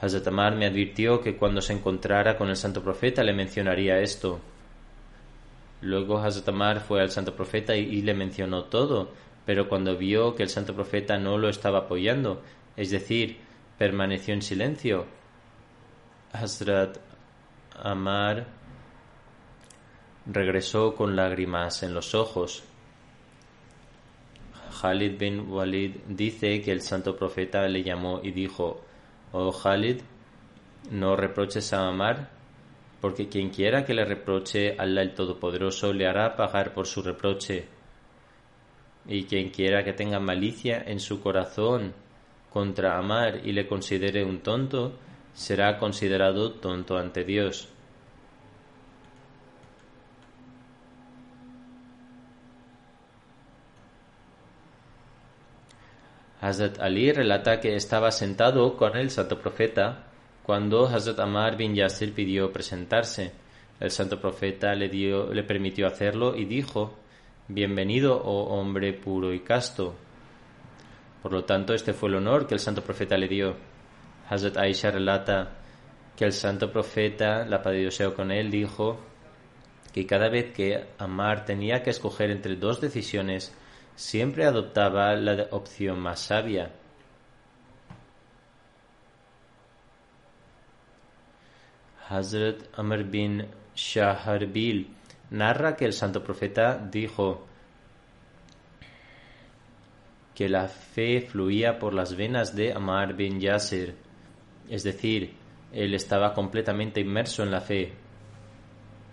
Hazrat 0.00 0.26
Amar 0.28 0.54
me 0.56 0.66
advirtió 0.66 1.20
que 1.20 1.36
cuando 1.36 1.60
se 1.60 1.72
encontrara 1.72 2.38
con 2.38 2.48
el 2.48 2.56
santo 2.56 2.82
profeta 2.82 3.22
le 3.22 3.34
mencionaría 3.34 4.00
esto. 4.00 4.40
Luego 5.82 6.18
Hazrat 6.18 6.48
Amar 6.48 6.80
fue 6.80 7.02
al 7.02 7.10
santo 7.10 7.34
profeta 7.34 7.76
y, 7.76 8.00
le 8.02 8.14
mencionó 8.14 8.64
todo, 8.64 9.12
pero 9.44 9.68
cuando 9.68 9.96
vio 9.96 10.34
que 10.34 10.42
el 10.42 10.48
santo 10.48 10.74
profeta 10.74 11.18
no 11.18 11.36
lo 11.36 11.48
estaba 11.48 11.80
apoyando, 11.80 12.42
es 12.76 12.90
decir, 12.90 13.38
permaneció 13.76 14.34
en 14.34 14.42
silencio, 14.42 15.06
Hazrat 16.32 17.07
Amar 17.82 18.46
regresó 20.26 20.94
con 20.94 21.16
lágrimas 21.16 21.82
en 21.82 21.94
los 21.94 22.14
ojos. 22.14 22.64
Khalid 24.80 25.18
bin 25.18 25.50
Walid 25.50 25.96
dice 26.06 26.60
que 26.60 26.72
el 26.72 26.82
santo 26.82 27.16
profeta 27.16 27.66
le 27.68 27.82
llamó 27.82 28.20
y 28.22 28.30
dijo, 28.32 28.80
Oh 29.32 29.52
Khalid, 29.52 30.00
no 30.90 31.16
reproches 31.16 31.72
a 31.72 31.88
Amar 31.88 32.38
porque 33.00 33.28
quien 33.28 33.50
quiera 33.50 33.84
que 33.84 33.94
le 33.94 34.04
reproche 34.04 34.74
Allah 34.76 35.02
el 35.02 35.14
Todopoderoso 35.14 35.92
le 35.92 36.06
hará 36.06 36.34
pagar 36.34 36.74
por 36.74 36.86
su 36.86 37.02
reproche. 37.02 37.66
Y 39.06 39.24
quien 39.24 39.50
quiera 39.50 39.84
que 39.84 39.92
tenga 39.92 40.18
malicia 40.18 40.82
en 40.84 41.00
su 41.00 41.20
corazón 41.20 41.94
contra 42.50 42.98
Amar 42.98 43.40
y 43.44 43.52
le 43.52 43.66
considere 43.66 44.24
un 44.24 44.40
tonto, 44.40 44.98
será 45.34 45.78
considerado 45.78 46.52
tonto 46.52 46.96
ante 46.96 47.24
Dios. 47.24 47.68
Hazrat 56.40 56.78
Ali 56.80 57.10
relata 57.12 57.60
que 57.60 57.74
estaba 57.74 58.12
sentado 58.12 58.76
con 58.76 58.96
el 58.96 59.10
santo 59.10 59.40
profeta 59.40 60.06
cuando 60.44 60.86
Hazrat 60.86 61.18
Amar 61.18 61.56
bin 61.56 61.74
Yasir 61.74 62.14
pidió 62.14 62.52
presentarse, 62.52 63.32
el 63.80 63.90
santo 63.90 64.20
profeta 64.20 64.74
le, 64.74 64.88
dio, 64.88 65.32
le 65.32 65.42
permitió 65.42 65.86
hacerlo 65.86 66.34
y 66.36 66.46
dijo, 66.46 66.94
Bienvenido, 67.48 68.20
oh 68.24 68.58
hombre 68.58 68.92
puro 68.92 69.32
y 69.32 69.40
casto. 69.40 69.94
Por 71.22 71.32
lo 71.32 71.44
tanto, 71.44 71.74
este 71.74 71.92
fue 71.92 72.08
el 72.08 72.16
honor 72.16 72.46
que 72.46 72.54
el 72.54 72.60
santo 72.60 72.82
profeta 72.82 73.16
le 73.16 73.28
dio. 73.28 73.56
Hazrat 74.28 74.56
Aisha 74.58 74.90
relata 74.90 75.56
que 76.16 76.24
el 76.24 76.32
santo 76.32 76.70
profeta, 76.70 77.46
la 77.46 77.62
paz 77.62 77.74
Dios 77.74 78.00
con 78.14 78.30
él, 78.30 78.50
dijo 78.50 78.98
que 79.92 80.06
cada 80.06 80.28
vez 80.28 80.52
que 80.52 80.88
Amar 80.98 81.44
tenía 81.44 81.82
que 81.82 81.90
escoger 81.90 82.30
entre 82.30 82.56
dos 82.56 82.80
decisiones, 82.80 83.54
siempre 83.94 84.44
adoptaba 84.44 85.14
la 85.14 85.48
opción 85.50 85.98
más 86.00 86.20
sabia. 86.20 86.72
Hazrat 92.08 92.62
Amr 92.76 93.04
bin 93.04 93.46
Shaharbil 93.74 94.88
narra 95.30 95.76
que 95.76 95.84
el 95.84 95.92
santo 95.92 96.22
profeta 96.22 96.78
dijo 96.78 97.46
que 100.34 100.48
la 100.48 100.68
fe 100.68 101.20
fluía 101.20 101.78
por 101.78 101.92
las 101.92 102.16
venas 102.16 102.54
de 102.54 102.72
Amar 102.72 103.14
bin 103.14 103.40
Yasir, 103.40 104.07
es 104.68 104.82
decir, 104.84 105.34
él 105.72 105.94
estaba 105.94 106.34
completamente 106.34 107.00
inmerso 107.00 107.42
en 107.42 107.50
la 107.50 107.60
fe. 107.60 107.92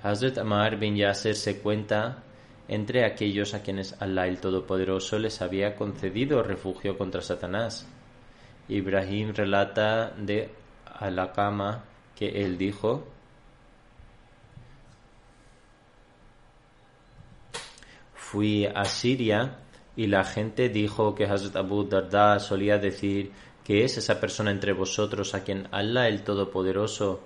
Hazrat 0.03 0.37
Amar 0.37 0.77
bin 0.77 0.95
Yasir 0.95 1.35
se 1.35 1.59
cuenta 1.59 2.23
entre 2.67 3.05
aquellos 3.05 3.53
a 3.53 3.61
quienes 3.61 3.99
Allah 4.01 4.27
el 4.27 4.39
Todopoderoso 4.39 5.19
les 5.19 5.41
había 5.41 5.75
concedido 5.75 6.41
refugio 6.43 6.97
contra 6.97 7.21
Satanás. 7.21 7.87
Ibrahim 8.67 9.33
relata 9.33 10.11
de 10.11 10.49
Alakama 10.99 11.83
que 12.15 12.27
él 12.27 12.57
dijo, 12.57 13.07
fui 18.13 18.65
a 18.65 18.85
Siria 18.85 19.59
y 19.95 20.07
la 20.07 20.23
gente 20.23 20.69
dijo 20.69 21.13
que 21.13 21.25
Hazrat 21.25 21.55
Abu 21.55 21.83
Darda 21.83 22.39
solía 22.39 22.77
decir 22.77 23.31
que 23.65 23.83
es 23.83 23.97
esa 23.97 24.21
persona 24.21 24.51
entre 24.51 24.71
vosotros 24.71 25.35
a 25.35 25.43
quien 25.43 25.67
Allah 25.71 26.07
el 26.07 26.23
Todopoderoso 26.23 27.21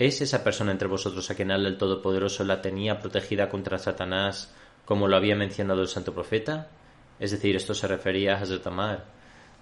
¿Es 0.00 0.22
esa 0.22 0.42
persona 0.42 0.72
entre 0.72 0.88
vosotros 0.88 1.30
a 1.30 1.34
quien 1.34 1.50
Allah 1.50 1.68
el 1.68 1.76
Todopoderoso 1.76 2.42
la 2.42 2.62
tenía 2.62 2.98
protegida 3.00 3.50
contra 3.50 3.78
Satanás, 3.78 4.50
como 4.86 5.08
lo 5.08 5.14
había 5.14 5.36
mencionado 5.36 5.82
el 5.82 5.88
santo 5.88 6.14
profeta? 6.14 6.68
Es 7.18 7.32
decir, 7.32 7.54
esto 7.54 7.74
se 7.74 7.86
refería 7.86 8.32
a 8.32 8.40
Hazrat 8.40 8.66
Amar. 8.66 9.04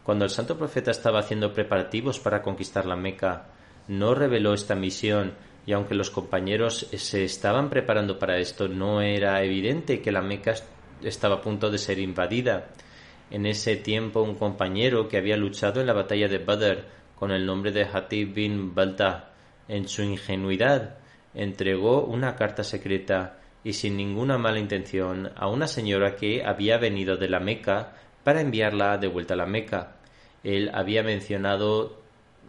Cuando 0.05 0.25
el 0.25 0.31
santo 0.31 0.57
profeta 0.57 0.92
estaba 0.92 1.18
haciendo 1.18 1.53
preparativos 1.53 2.21
para 2.21 2.40
conquistar 2.40 2.87
la 2.87 2.94
Meca, 2.94 3.49
no 3.88 4.14
reveló 4.14 4.55
esta 4.55 4.77
misión 4.77 5.35
y 5.66 5.73
aunque 5.73 5.97
los 5.97 6.11
compañeros 6.11 6.87
se 6.92 7.25
estaban 7.25 7.68
preparando 7.68 8.16
para 8.16 8.38
esto, 8.38 8.68
no 8.68 9.03
era 9.03 9.42
evidente 9.42 10.01
que 10.01 10.12
la 10.12 10.23
Meca 10.23 10.55
estaba 11.03 11.35
a 11.35 11.42
punto 11.42 11.68
de 11.68 11.79
ser 11.79 11.99
invadida. 11.99 12.68
En 13.31 13.47
ese 13.47 13.77
tiempo, 13.77 14.23
un 14.23 14.37
compañero 14.37 15.09
que 15.09 15.19
había 15.19 15.37
luchado 15.37 15.81
en 15.81 15.87
la 15.87 15.93
batalla 15.93 16.29
de 16.29 16.38
Badr 16.38 16.85
con 17.14 17.31
el 17.31 17.45
nombre 17.45 17.73
de 17.73 17.85
Hatib 17.85 18.35
bin 18.35 18.75
Balta, 18.75 19.33
en 19.69 19.87
su 19.87 20.03
ingenuidad, 20.03 20.99
entregó 21.35 22.05
una 22.05 22.37
carta 22.37 22.64
secreta 22.64 23.38
y 23.62 23.75
sin 23.75 23.97
ninguna 23.97 24.38
mala 24.38 24.59
intención 24.59 25.31
a 25.37 25.49
una 25.49 25.67
señora 25.67 26.17
que 26.17 26.43
había 26.45 26.79
venido 26.79 27.17
de 27.17 27.29
la 27.29 27.41
Meca 27.41 27.93
para 28.25 28.41
enviarla 28.41 28.97
de 28.99 29.09
vuelta 29.09 29.35
a 29.35 29.37
la 29.37 29.47
Meca. 29.47 29.97
Él 30.43 30.71
había 30.73 31.03
mencionado 31.03 31.99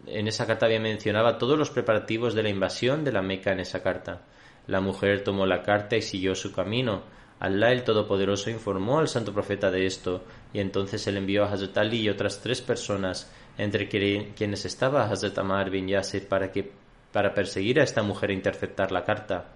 en 0.06 0.28
esa 0.28 0.46
carta 0.46 0.66
había 0.66 0.80
mencionaba 0.80 1.38
todos 1.38 1.58
los 1.58 1.70
preparativos 1.70 2.34
de 2.34 2.42
la 2.42 2.48
invasión 2.48 3.04
de 3.04 3.12
la 3.12 3.22
Meca 3.22 3.52
en 3.52 3.60
esa 3.60 3.82
carta. 3.82 4.22
La 4.66 4.80
mujer 4.80 5.24
tomó 5.24 5.46
la 5.46 5.62
carta 5.62 5.96
y 5.96 6.02
siguió 6.02 6.34
su 6.34 6.52
camino. 6.52 7.02
Allah 7.40 7.72
el 7.72 7.84
Todopoderoso 7.84 8.50
informó 8.50 8.98
al 8.98 9.08
santo 9.08 9.32
profeta 9.32 9.70
de 9.70 9.86
esto, 9.86 10.24
y 10.52 10.60
entonces 10.60 11.06
él 11.06 11.16
envió 11.16 11.42
a 11.42 11.50
Hazrat 11.50 11.78
Ali 11.78 12.02
y 12.02 12.10
otras 12.10 12.40
tres 12.42 12.60
personas, 12.60 13.32
entre 13.56 13.88
quienes 13.88 14.66
estaba 14.66 15.04
Hazrat 15.04 15.38
Amar 15.38 15.70
bin 15.70 15.88
Yasir, 15.88 16.28
para, 16.28 16.52
que, 16.52 16.70
para 17.10 17.32
perseguir 17.32 17.80
a 17.80 17.84
esta 17.84 18.02
mujer 18.02 18.30
e 18.30 18.34
interceptar 18.34 18.92
la 18.92 19.04
carta. 19.04 19.54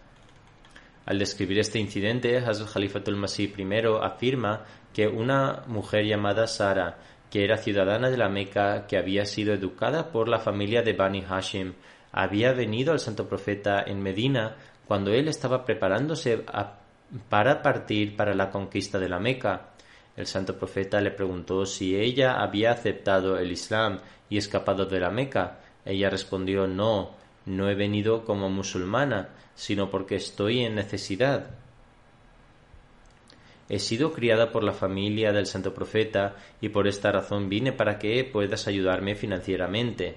Al 1.04 1.18
describir 1.18 1.58
este 1.58 1.78
incidente, 1.78 2.38
Hazrat 2.38 2.72
Khalifatul 2.72 3.16
Masih 3.16 3.52
I 3.58 3.66
afirma 4.02 4.64
que 4.94 5.06
una 5.06 5.64
mujer 5.66 6.06
llamada 6.06 6.46
Sara, 6.46 6.96
que 7.30 7.44
era 7.44 7.58
ciudadana 7.58 8.08
de 8.08 8.16
la 8.16 8.30
Meca, 8.30 8.86
que 8.86 8.96
había 8.96 9.26
sido 9.26 9.52
educada 9.52 10.10
por 10.10 10.30
la 10.30 10.38
familia 10.38 10.80
de 10.80 10.94
Bani 10.94 11.20
Hashim, 11.20 11.74
había 12.12 12.52
venido 12.54 12.92
al 12.92 13.00
santo 13.00 13.28
profeta 13.28 13.82
en 13.86 14.02
Medina 14.02 14.56
cuando 14.86 15.10
él 15.10 15.28
estaba 15.28 15.64
preparándose 15.64 16.44
para 17.28 17.62
partir 17.62 18.16
para 18.16 18.34
la 18.34 18.50
conquista 18.50 18.98
de 18.98 19.08
la 19.08 19.20
Meca. 19.20 19.70
El 20.16 20.26
santo 20.26 20.56
profeta 20.56 21.00
le 21.00 21.10
preguntó 21.10 21.66
si 21.66 21.96
ella 21.96 22.40
había 22.40 22.70
aceptado 22.70 23.38
el 23.38 23.50
Islam 23.50 23.98
y 24.28 24.38
escapado 24.38 24.86
de 24.86 25.00
la 25.00 25.10
Meca. 25.10 25.60
Ella 25.84 26.10
respondió 26.10 26.66
no, 26.66 27.10
no 27.46 27.68
he 27.68 27.74
venido 27.74 28.24
como 28.24 28.48
musulmana, 28.48 29.30
sino 29.54 29.90
porque 29.90 30.16
estoy 30.16 30.60
en 30.60 30.76
necesidad. 30.76 31.50
He 33.68 33.78
sido 33.78 34.12
criada 34.12 34.52
por 34.52 34.62
la 34.62 34.72
familia 34.72 35.32
del 35.32 35.46
santo 35.46 35.72
profeta 35.72 36.36
y 36.60 36.68
por 36.68 36.86
esta 36.86 37.10
razón 37.12 37.48
vine 37.48 37.72
para 37.72 37.98
que 37.98 38.22
puedas 38.24 38.66
ayudarme 38.66 39.14
financieramente. 39.14 40.16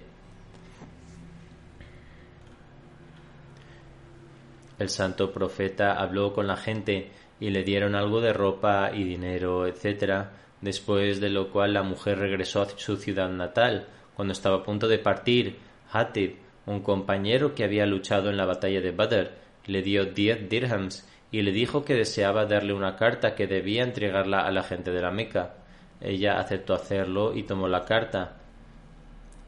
El 4.79 4.89
santo 4.89 5.31
profeta 5.31 5.93
habló 5.93 6.33
con 6.33 6.47
la 6.47 6.57
gente 6.57 7.11
y 7.39 7.49
le 7.49 7.63
dieron 7.63 7.95
algo 7.95 8.21
de 8.21 8.33
ropa 8.33 8.91
y 8.93 9.03
dinero, 9.03 9.67
etc., 9.67 10.27
después 10.61 11.19
de 11.19 11.29
lo 11.29 11.51
cual 11.51 11.73
la 11.73 11.83
mujer 11.83 12.19
regresó 12.19 12.61
a 12.61 12.69
su 12.69 12.97
ciudad 12.97 13.29
natal. 13.29 13.87
Cuando 14.15 14.31
estaba 14.31 14.57
a 14.57 14.63
punto 14.63 14.87
de 14.87 14.99
partir, 14.99 15.57
Hatib, 15.91 16.37
un 16.65 16.81
compañero 16.81 17.55
que 17.55 17.63
había 17.63 17.85
luchado 17.85 18.29
en 18.29 18.37
la 18.37 18.45
batalla 18.45 18.81
de 18.81 18.91
Badr, 18.91 19.31
le 19.65 19.81
dio 19.81 20.05
diez 20.05 20.49
dirhams 20.49 21.07
y 21.31 21.41
le 21.41 21.51
dijo 21.51 21.83
que 21.83 21.93
deseaba 21.93 22.45
darle 22.45 22.73
una 22.73 22.95
carta 22.95 23.35
que 23.35 23.47
debía 23.47 23.83
entregarla 23.83 24.41
a 24.41 24.51
la 24.51 24.63
gente 24.63 24.91
de 24.91 25.01
la 25.01 25.11
Meca. 25.11 25.55
Ella 26.01 26.39
aceptó 26.39 26.73
hacerlo 26.73 27.33
y 27.35 27.43
tomó 27.43 27.67
la 27.67 27.85
carta. 27.85 28.37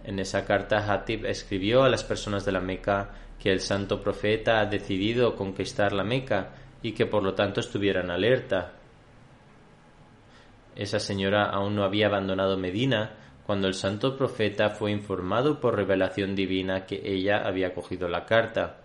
En 0.04 0.20
esa 0.20 0.46
carta 0.46 0.92
Hatib 0.92 1.26
escribió 1.26 1.84
a 1.84 1.90
las 1.90 2.04
personas 2.04 2.46
de 2.46 2.52
la 2.52 2.62
Meca 2.62 3.12
que 3.42 3.52
el 3.52 3.62
santo 3.62 4.02
profeta 4.02 4.60
ha 4.60 4.66
decidido 4.66 5.36
conquistar 5.36 5.94
la 5.94 6.04
Meca 6.04 6.52
y 6.82 6.92
que 6.92 7.06
por 7.06 7.24
lo 7.24 7.34
tanto 7.34 7.60
estuvieran 7.60 8.12
alerta. 8.12 8.74
Esa 10.76 11.00
señora 11.00 11.46
aún 11.46 11.76
no 11.76 11.84
había 11.84 12.08
abandonado 12.08 12.58
Medina 12.58 13.12
cuando 13.46 13.68
el 13.68 13.74
santo 13.74 14.16
profeta 14.16 14.70
fue 14.70 14.92
informado 14.92 15.60
por 15.60 15.76
revelación 15.76 16.36
divina 16.36 16.86
que 16.86 17.02
ella 17.04 17.46
había 17.46 17.74
cogido 17.74 18.08
la 18.08 18.26
carta. 18.26 18.78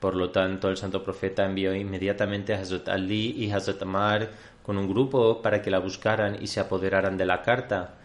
Por 0.00 0.16
lo 0.16 0.30
tanto, 0.30 0.68
el 0.70 0.78
santo 0.78 1.04
profeta 1.04 1.44
envió 1.44 1.74
inmediatamente 1.74 2.54
a 2.54 2.60
Hazrat 2.60 2.88
Ali 2.88 3.32
y 3.36 3.50
Hazrat 3.50 3.82
Amar 3.82 4.30
con 4.62 4.78
un 4.78 4.88
grupo 4.88 5.42
para 5.42 5.60
que 5.60 5.70
la 5.70 5.78
buscaran 5.78 6.42
y 6.42 6.46
se 6.46 6.60
apoderaran 6.60 7.18
de 7.18 7.26
la 7.26 7.42
carta. 7.42 7.99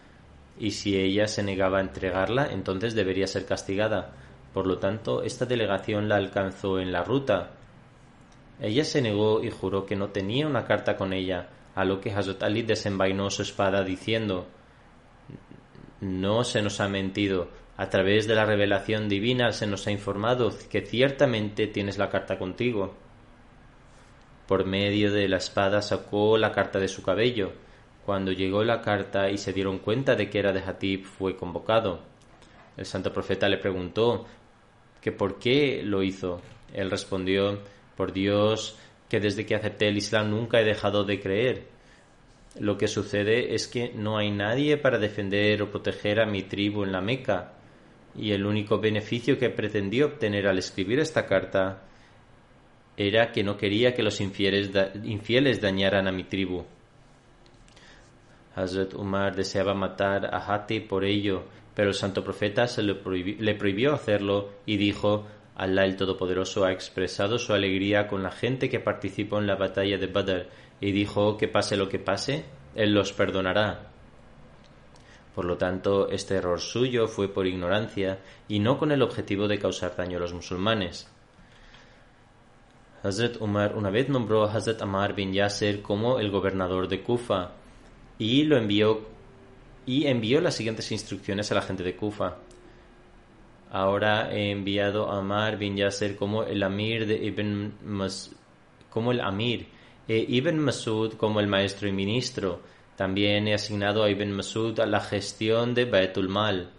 Y 0.58 0.70
si 0.70 0.96
ella 0.96 1.28
se 1.28 1.42
negaba 1.42 1.78
a 1.78 1.82
entregarla, 1.82 2.48
entonces 2.50 2.94
debería 2.94 3.26
ser 3.26 3.46
castigada. 3.46 4.12
Por 4.54 4.66
lo 4.66 4.78
tanto, 4.78 5.22
esta 5.22 5.44
delegación 5.44 6.08
la 6.08 6.16
alcanzó 6.16 6.80
en 6.80 6.92
la 6.92 7.04
ruta. 7.04 7.50
Ella 8.60 8.84
se 8.84 9.02
negó 9.02 9.44
y 9.44 9.50
juró 9.50 9.84
que 9.84 9.96
no 9.96 10.08
tenía 10.08 10.46
una 10.46 10.64
carta 10.64 10.96
con 10.96 11.12
ella, 11.12 11.48
a 11.74 11.84
lo 11.84 12.00
que 12.00 12.10
Hazrat 12.10 12.42
Ali 12.42 12.62
desenvainó 12.62 13.28
su 13.28 13.42
espada 13.42 13.84
diciendo 13.84 14.46
No 16.00 16.42
se 16.42 16.62
nos 16.62 16.80
ha 16.80 16.88
mentido, 16.88 17.50
a 17.76 17.90
través 17.90 18.26
de 18.26 18.34
la 18.34 18.46
revelación 18.46 19.08
divina 19.08 19.52
se 19.52 19.66
nos 19.66 19.86
ha 19.86 19.90
informado 19.90 20.50
que 20.70 20.80
ciertamente 20.80 21.66
tienes 21.66 21.98
la 21.98 22.08
carta 22.08 22.38
contigo. 22.38 22.94
Por 24.46 24.64
medio 24.64 25.12
de 25.12 25.28
la 25.28 25.36
espada 25.36 25.82
sacó 25.82 26.38
la 26.38 26.52
carta 26.52 26.78
de 26.78 26.88
su 26.88 27.02
cabello. 27.02 27.52
Cuando 28.06 28.30
llegó 28.30 28.62
la 28.62 28.82
carta 28.82 29.28
y 29.30 29.36
se 29.36 29.52
dieron 29.52 29.80
cuenta 29.80 30.14
de 30.14 30.30
que 30.30 30.38
era 30.38 30.52
de 30.52 30.60
Hatib, 30.60 31.04
fue 31.04 31.36
convocado. 31.36 32.04
El 32.76 32.86
santo 32.86 33.12
profeta 33.12 33.48
le 33.48 33.58
preguntó 33.58 34.26
que 35.00 35.10
por 35.10 35.40
qué 35.40 35.82
lo 35.82 36.04
hizo. 36.04 36.40
Él 36.72 36.88
respondió, 36.88 37.58
por 37.96 38.12
Dios, 38.12 38.78
que 39.08 39.18
desde 39.18 39.44
que 39.44 39.56
acepté 39.56 39.88
el 39.88 39.96
Islam 39.96 40.30
nunca 40.30 40.60
he 40.60 40.64
dejado 40.64 41.02
de 41.02 41.18
creer. 41.18 41.64
Lo 42.60 42.78
que 42.78 42.86
sucede 42.86 43.56
es 43.56 43.66
que 43.66 43.92
no 43.92 44.18
hay 44.18 44.30
nadie 44.30 44.76
para 44.76 44.98
defender 45.00 45.60
o 45.62 45.72
proteger 45.72 46.20
a 46.20 46.26
mi 46.26 46.44
tribu 46.44 46.84
en 46.84 46.92
la 46.92 47.00
Meca 47.00 47.54
y 48.14 48.30
el 48.30 48.46
único 48.46 48.78
beneficio 48.78 49.36
que 49.36 49.50
pretendió 49.50 50.06
obtener 50.06 50.46
al 50.46 50.58
escribir 50.58 51.00
esta 51.00 51.26
carta 51.26 51.82
era 52.96 53.32
que 53.32 53.42
no 53.42 53.56
quería 53.56 53.94
que 53.94 54.04
los 54.04 54.20
infieles, 54.20 55.60
dañaran 55.60 56.06
a 56.06 56.12
mi 56.12 56.22
tribu. 56.22 56.64
Hazrat 58.56 58.94
Umar 58.94 59.36
deseaba 59.36 59.74
matar 59.74 60.34
a 60.34 60.38
Hati 60.38 60.80
por 60.80 61.04
ello, 61.04 61.44
pero 61.74 61.88
el 61.88 61.94
santo 61.94 62.24
profeta 62.24 62.66
se 62.66 62.82
le 62.82 62.94
prohibió, 62.94 63.92
hacerlo 63.92 64.48
y 64.64 64.78
dijo 64.78 65.26
Allah 65.54 65.84
el 65.84 65.96
Todopoderoso 65.96 66.64
ha 66.64 66.72
expresado 66.72 67.38
su 67.38 67.52
alegría 67.52 68.08
con 68.08 68.22
la 68.22 68.30
gente 68.30 68.70
que 68.70 68.80
participó 68.80 69.38
en 69.38 69.46
la 69.46 69.56
batalla 69.56 69.98
de 69.98 70.06
Badr 70.06 70.48
y 70.80 70.92
dijo 70.92 71.36
que 71.36 71.48
pase 71.48 71.76
lo 71.76 71.90
que 71.90 71.98
pase, 71.98 72.46
Él 72.74 72.94
los 72.94 73.12
perdonará. 73.12 73.90
Por 75.34 75.44
lo 75.44 75.58
tanto, 75.58 76.08
este 76.08 76.36
error 76.36 76.58
suyo 76.58 77.08
fue 77.08 77.28
por 77.28 77.46
ignorancia 77.46 78.20
y 78.48 78.58
no 78.58 78.78
con 78.78 78.90
el 78.90 79.02
objetivo 79.02 79.48
de 79.48 79.58
causar 79.58 79.94
daño 79.96 80.16
a 80.16 80.20
los 80.20 80.32
musulmanes. 80.32 81.12
Hazrat 83.02 83.36
Umar 83.38 83.76
una 83.76 83.90
vez 83.90 84.08
nombró 84.08 84.44
a 84.44 84.52
Hazrat 84.52 84.80
Amar 84.80 85.14
bin 85.14 85.34
Yasser 85.34 85.82
como 85.82 86.18
el 86.18 86.30
gobernador 86.30 86.88
de 86.88 87.02
Kufa 87.02 87.52
y 88.18 88.44
lo 88.44 88.56
envió 88.56 89.06
y 89.84 90.06
envió 90.06 90.40
las 90.40 90.56
siguientes 90.56 90.90
instrucciones 90.90 91.50
a 91.52 91.54
la 91.54 91.62
gente 91.62 91.82
de 91.82 91.96
Kufa. 91.96 92.36
Ahora 93.70 94.32
he 94.32 94.50
enviado 94.50 95.10
a 95.10 95.18
Amar 95.18 95.58
bin 95.58 95.76
Yasser 95.76 96.16
como 96.16 96.42
el 96.44 96.62
amir 96.62 97.06
de 97.06 97.24
Ibn 97.24 97.72
como 98.90 99.12
el 99.12 99.20
amir 99.20 99.68
e 100.08 100.24
Ibn 100.28 100.58
Masud 100.58 101.14
como 101.14 101.40
el 101.40 101.46
maestro 101.48 101.88
y 101.88 101.92
ministro 101.92 102.60
también 102.96 103.46
he 103.46 103.54
asignado 103.54 104.02
a 104.02 104.10
Ibn 104.10 104.32
Masud 104.32 104.80
a 104.80 104.86
la 104.86 105.00
gestión 105.00 105.74
de 105.74 105.84
Baetul 105.84 106.30
Mal. 106.30 106.70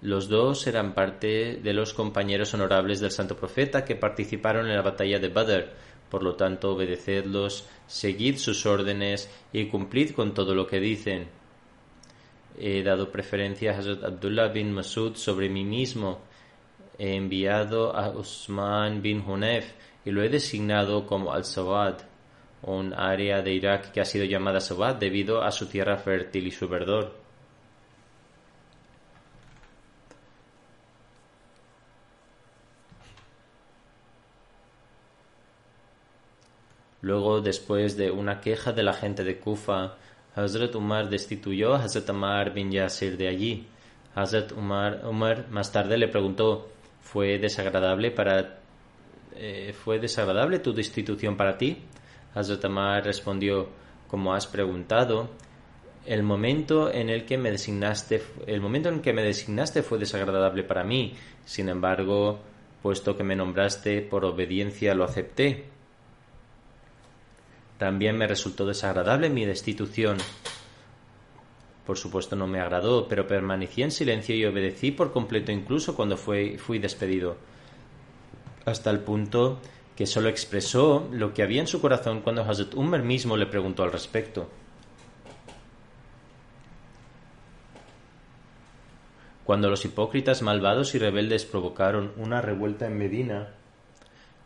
Los 0.00 0.28
dos 0.28 0.68
eran 0.68 0.94
parte 0.94 1.56
de 1.56 1.72
los 1.72 1.92
compañeros 1.92 2.54
honorables 2.54 3.00
del 3.00 3.10
Santo 3.10 3.36
Profeta 3.36 3.84
que 3.84 3.96
participaron 3.96 4.68
en 4.68 4.76
la 4.76 4.82
batalla 4.82 5.18
de 5.18 5.28
Badr. 5.28 5.72
Por 6.10 6.22
lo 6.22 6.34
tanto, 6.34 6.72
obedecedlos, 6.72 7.68
seguid 7.86 8.36
sus 8.36 8.64
órdenes 8.66 9.30
y 9.52 9.66
cumplid 9.66 10.12
con 10.12 10.34
todo 10.34 10.54
lo 10.54 10.66
que 10.66 10.80
dicen. 10.80 11.28
He 12.58 12.82
dado 12.82 13.10
preferencia 13.10 13.72
a 13.72 13.78
Hazrat 13.78 14.04
Abdullah 14.04 14.48
bin 14.48 14.72
Masud 14.72 15.16
sobre 15.16 15.48
mí 15.48 15.64
mismo. 15.64 16.20
He 16.98 17.14
enviado 17.14 17.94
a 17.94 18.10
Usman 18.10 19.02
bin 19.02 19.22
Hunef 19.26 19.72
y 20.04 20.10
lo 20.10 20.22
he 20.22 20.28
designado 20.28 21.06
como 21.06 21.32
al-Sawad 21.32 21.98
un 22.62 22.92
área 22.92 23.42
de 23.42 23.52
Irak 23.52 23.92
que 23.92 24.00
ha 24.00 24.04
sido 24.04 24.24
llamada 24.24 24.60
Sobat 24.60 24.98
debido 24.98 25.42
a 25.42 25.50
su 25.52 25.66
tierra 25.66 25.96
fértil 25.96 26.46
y 26.48 26.50
su 26.50 26.68
verdor. 26.68 27.27
Luego, 37.08 37.40
después 37.40 37.96
de 37.96 38.10
una 38.10 38.38
queja 38.38 38.72
de 38.72 38.82
la 38.82 38.92
gente 38.92 39.24
de 39.24 39.38
Kufa, 39.38 39.94
Hazrat 40.34 40.74
Umar 40.74 41.08
destituyó 41.08 41.72
a 41.72 41.82
Hazrat 41.82 42.10
Amar 42.10 42.52
bin 42.52 42.70
Yasir 42.70 43.16
de 43.16 43.28
allí. 43.28 43.66
Hazrat 44.14 44.52
Umar, 44.52 45.00
Umar 45.06 45.46
más 45.48 45.72
tarde 45.72 45.96
le 45.96 46.08
preguntó, 46.08 46.68
¿fue 47.00 47.38
desagradable 47.38 48.10
para 48.10 48.58
eh, 49.36 49.72
¿fue 49.72 49.98
desagradable 49.98 50.58
tu 50.58 50.74
destitución 50.74 51.34
para 51.34 51.56
ti? 51.56 51.78
Hazrat 52.34 52.62
Amar 52.66 53.02
respondió, 53.06 53.70
como 54.06 54.34
has 54.34 54.46
preguntado, 54.46 55.30
el 56.04 56.22
momento 56.22 56.92
en 56.92 57.08
el 57.08 57.24
que 57.24 57.38
me 57.38 57.50
designaste 57.50 58.20
el 58.46 58.60
momento 58.60 58.90
en 58.90 59.00
que 59.00 59.14
me 59.14 59.22
designaste 59.22 59.82
fue 59.82 59.96
desagradable 59.96 60.62
para 60.62 60.84
mí. 60.84 61.14
Sin 61.46 61.70
embargo, 61.70 62.38
puesto 62.82 63.16
que 63.16 63.24
me 63.24 63.34
nombraste 63.34 64.02
por 64.02 64.26
obediencia 64.26 64.94
lo 64.94 65.04
acepté. 65.04 65.77
También 67.78 68.18
me 68.18 68.26
resultó 68.26 68.66
desagradable 68.66 69.30
mi 69.30 69.44
destitución. 69.44 70.18
Por 71.86 71.96
supuesto 71.96 72.36
no 72.36 72.46
me 72.46 72.60
agradó, 72.60 73.08
pero 73.08 73.26
permanecí 73.26 73.82
en 73.82 73.92
silencio 73.92 74.34
y 74.34 74.44
obedecí 74.44 74.90
por 74.90 75.12
completo 75.12 75.52
incluso 75.52 75.94
cuando 75.94 76.16
fui, 76.16 76.58
fui 76.58 76.80
despedido. 76.80 77.36
Hasta 78.66 78.90
el 78.90 78.98
punto 79.00 79.60
que 79.96 80.06
solo 80.06 80.28
expresó 80.28 81.08
lo 81.12 81.32
que 81.32 81.42
había 81.42 81.60
en 81.60 81.66
su 81.66 81.80
corazón 81.80 82.20
cuando 82.20 82.42
Hazrat 82.42 82.74
Umar 82.74 83.02
mismo 83.02 83.36
le 83.36 83.46
preguntó 83.46 83.84
al 83.84 83.92
respecto. 83.92 84.50
Cuando 89.44 89.70
los 89.70 89.84
hipócritas 89.84 90.42
malvados 90.42 90.94
y 90.94 90.98
rebeldes 90.98 91.46
provocaron 91.46 92.12
una 92.16 92.42
revuelta 92.42 92.86
en 92.86 92.98
Medina 92.98 93.48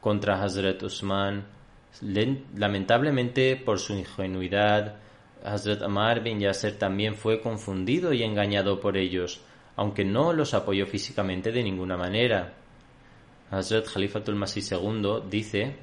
contra 0.00 0.40
Hazrat 0.40 0.82
Usman, 0.84 1.44
lamentablemente 2.00 3.56
por 3.56 3.78
su 3.78 3.94
ingenuidad, 3.94 4.96
Hazrat 5.44 5.82
Amar 5.82 6.22
bin 6.22 6.40
Yasser 6.40 6.78
también 6.78 7.14
fue 7.14 7.40
confundido 7.40 8.12
y 8.12 8.22
engañado 8.22 8.80
por 8.80 8.96
ellos, 8.96 9.40
aunque 9.76 10.04
no 10.04 10.32
los 10.32 10.54
apoyó 10.54 10.86
físicamente 10.86 11.52
de 11.52 11.62
ninguna 11.62 11.96
manera. 11.96 12.54
Hazrat 13.50 13.86
Khalifatul 13.92 14.36
Masih 14.36 14.62
II 14.70 15.28
dice: 15.28 15.76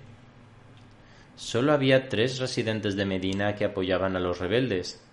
Solo 1.36 1.74
había 1.74 2.10
tres 2.10 2.40
residentes 2.40 2.96
de 2.96 3.06
Medina 3.06 3.56
que 3.56 3.66
apoyaban 3.66 4.16
a 4.16 4.20
los 4.20 4.40
rebeldes, 4.40 5.04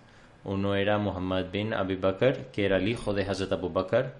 uno 0.47 0.75
era 0.75 0.97
Muhammad 0.97 1.51
bin 1.51 1.73
Abi 1.73 1.97
Bakr, 1.97 2.51
que 2.53 2.65
era 2.65 2.77
el 2.77 2.87
hijo 2.87 3.13
de 3.13 3.23
Hazrat 3.23 3.51
Abu 3.51 3.69
Bakr. 3.69 4.13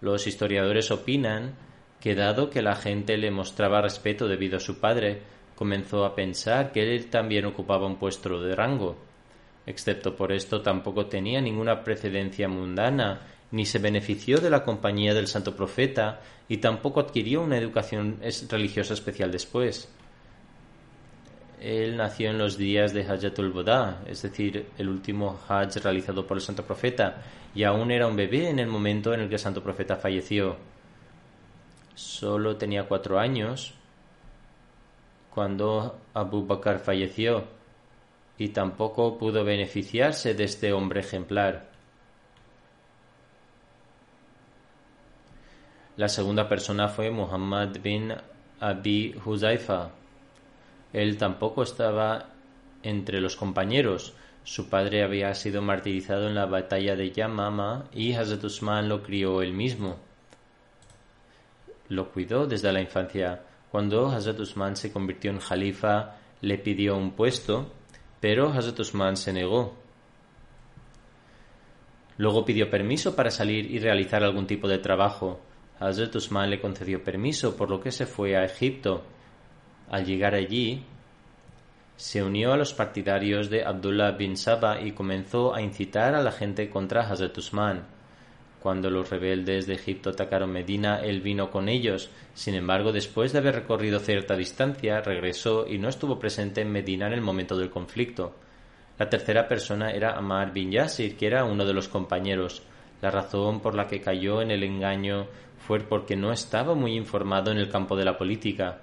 Los 0.00 0.28
historiadores 0.28 0.92
opinan 0.92 1.56
que 2.00 2.14
dado 2.14 2.48
que 2.48 2.62
la 2.62 2.76
gente 2.76 3.16
le 3.16 3.32
mostraba 3.32 3.82
respeto 3.82 4.28
debido 4.28 4.58
a 4.58 4.60
su 4.60 4.78
padre, 4.78 5.22
comenzó 5.54 6.04
a 6.04 6.14
pensar 6.14 6.72
que 6.72 6.94
él 6.94 7.10
también 7.10 7.44
ocupaba 7.46 7.86
un 7.86 7.96
puesto 7.96 8.40
de 8.40 8.54
rango. 8.54 8.96
Excepto 9.66 10.14
por 10.14 10.32
esto 10.32 10.60
tampoco 10.60 11.06
tenía 11.06 11.40
ninguna 11.40 11.82
precedencia 11.82 12.48
mundana, 12.48 13.20
ni 13.50 13.64
se 13.64 13.78
benefició 13.78 14.38
de 14.38 14.50
la 14.50 14.64
compañía 14.64 15.14
del 15.14 15.28
santo 15.28 15.54
profeta, 15.56 16.20
y 16.48 16.58
tampoco 16.58 17.00
adquirió 17.00 17.42
una 17.42 17.56
educación 17.56 18.18
religiosa 18.50 18.94
especial 18.94 19.30
después. 19.30 19.88
Él 21.60 21.96
nació 21.96 22.30
en 22.30 22.36
los 22.36 22.58
días 22.58 22.92
de 22.92 23.04
Hajjatul 23.04 23.50
Boda, 23.50 24.02
es 24.06 24.20
decir, 24.20 24.66
el 24.76 24.88
último 24.88 25.40
Hajj 25.48 25.76
realizado 25.82 26.26
por 26.26 26.36
el 26.36 26.42
Santo 26.42 26.64
Profeta, 26.64 27.22
y 27.54 27.62
aún 27.62 27.90
era 27.90 28.06
un 28.06 28.16
bebé 28.16 28.50
en 28.50 28.58
el 28.58 28.66
momento 28.66 29.14
en 29.14 29.20
el 29.20 29.28
que 29.28 29.36
el 29.36 29.40
Santo 29.40 29.62
Profeta 29.62 29.96
falleció. 29.96 30.56
Solo 31.94 32.56
tenía 32.56 32.86
cuatro 32.86 33.18
años 33.18 33.72
cuando 35.34 35.98
Abu 36.14 36.46
Bakr 36.46 36.78
falleció 36.78 37.44
y 38.38 38.48
tampoco 38.48 39.18
pudo 39.18 39.44
beneficiarse 39.44 40.34
de 40.34 40.44
este 40.44 40.72
hombre 40.72 41.00
ejemplar. 41.00 41.70
La 45.96 46.08
segunda 46.08 46.48
persona 46.48 46.88
fue 46.88 47.10
Muhammad 47.10 47.76
bin 47.80 48.12
Abi 48.60 49.14
Huzaifa, 49.24 49.90
él 50.94 51.18
tampoco 51.18 51.64
estaba 51.64 52.28
entre 52.84 53.20
los 53.20 53.34
compañeros. 53.34 54.14
Su 54.44 54.68
padre 54.68 55.02
había 55.02 55.34
sido 55.34 55.60
martirizado 55.60 56.28
en 56.28 56.36
la 56.36 56.46
batalla 56.46 56.94
de 56.94 57.10
Yamama 57.10 57.86
y 57.92 58.12
Hazrat 58.12 58.44
Usman 58.44 58.88
lo 58.88 59.02
crió 59.02 59.42
él 59.42 59.52
mismo. 59.52 59.96
Lo 61.88 62.10
cuidó 62.10 62.46
desde 62.46 62.72
la 62.72 62.80
infancia. 62.80 63.42
Cuando 63.74 64.06
Hazrat 64.06 64.38
Usman 64.38 64.76
se 64.76 64.92
convirtió 64.92 65.32
en 65.32 65.40
jalifa, 65.40 66.14
le 66.42 66.58
pidió 66.58 66.96
un 66.96 67.10
puesto, 67.10 67.72
pero 68.20 68.52
Hazrat 68.52 68.78
Usman 68.78 69.16
se 69.16 69.32
negó. 69.32 69.74
Luego 72.16 72.44
pidió 72.44 72.70
permiso 72.70 73.16
para 73.16 73.32
salir 73.32 73.68
y 73.68 73.80
realizar 73.80 74.22
algún 74.22 74.46
tipo 74.46 74.68
de 74.68 74.78
trabajo. 74.78 75.40
Hazrat 75.80 76.14
Usman 76.14 76.50
le 76.50 76.60
concedió 76.60 77.02
permiso, 77.02 77.56
por 77.56 77.68
lo 77.68 77.80
que 77.80 77.90
se 77.90 78.06
fue 78.06 78.36
a 78.36 78.44
Egipto. 78.44 79.02
Al 79.90 80.06
llegar 80.06 80.36
allí, 80.36 80.84
se 81.96 82.22
unió 82.22 82.52
a 82.52 82.56
los 82.56 82.74
partidarios 82.74 83.50
de 83.50 83.64
Abdullah 83.64 84.12
bin 84.12 84.36
Saba 84.36 84.82
y 84.82 84.92
comenzó 84.92 85.52
a 85.52 85.60
incitar 85.60 86.14
a 86.14 86.22
la 86.22 86.30
gente 86.30 86.70
contra 86.70 87.10
Hazrat 87.10 87.36
Usman. 87.38 87.93
Cuando 88.64 88.88
los 88.88 89.10
rebeldes 89.10 89.66
de 89.66 89.74
Egipto 89.74 90.08
atacaron 90.08 90.50
Medina, 90.50 91.00
él 91.00 91.20
vino 91.20 91.50
con 91.50 91.68
ellos. 91.68 92.08
Sin 92.32 92.54
embargo, 92.54 92.92
después 92.92 93.30
de 93.30 93.40
haber 93.40 93.56
recorrido 93.56 93.98
cierta 93.98 94.36
distancia, 94.36 95.02
regresó 95.02 95.66
y 95.68 95.76
no 95.76 95.90
estuvo 95.90 96.18
presente 96.18 96.62
en 96.62 96.72
Medina 96.72 97.06
en 97.06 97.12
el 97.12 97.20
momento 97.20 97.58
del 97.58 97.68
conflicto. 97.68 98.34
La 98.98 99.10
tercera 99.10 99.46
persona 99.46 99.90
era 99.90 100.16
Amar 100.16 100.54
bin 100.54 100.70
Yasir, 100.70 101.14
que 101.18 101.26
era 101.26 101.44
uno 101.44 101.66
de 101.66 101.74
los 101.74 101.88
compañeros. 101.88 102.62
La 103.02 103.10
razón 103.10 103.60
por 103.60 103.74
la 103.74 103.86
que 103.86 104.00
cayó 104.00 104.40
en 104.40 104.50
el 104.50 104.62
engaño 104.62 105.26
fue 105.58 105.80
porque 105.80 106.16
no 106.16 106.32
estaba 106.32 106.74
muy 106.74 106.94
informado 106.94 107.52
en 107.52 107.58
el 107.58 107.68
campo 107.68 107.96
de 107.96 108.06
la 108.06 108.16
política. 108.16 108.78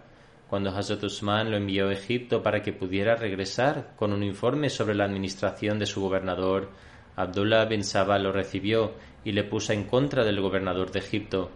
Cuando 0.48 0.70
Hazrat 0.70 1.02
Usman 1.02 1.50
lo 1.50 1.58
envió 1.58 1.90
a 1.90 1.94
Egipto 1.94 2.44
para 2.44 2.62
que 2.62 2.72
pudiera 2.72 3.16
regresar 3.16 3.94
con 3.96 4.14
un 4.14 4.22
informe 4.22 4.70
sobre 4.70 4.94
la 4.94 5.06
administración 5.06 5.80
de 5.80 5.88
su 5.88 6.02
gobernador, 6.02 6.70
Abdullah 7.16 7.66
bin 7.66 7.84
Saba 7.84 8.18
lo 8.20 8.32
recibió 8.32 8.93
y 9.24 9.32
le 9.32 9.43
puso 9.43 9.74
en 9.74 9.84
contra 9.86 10.24
del 10.24 10.41
gobernador 10.41 10.91
de 10.91 10.99
Egipto. 10.99 11.49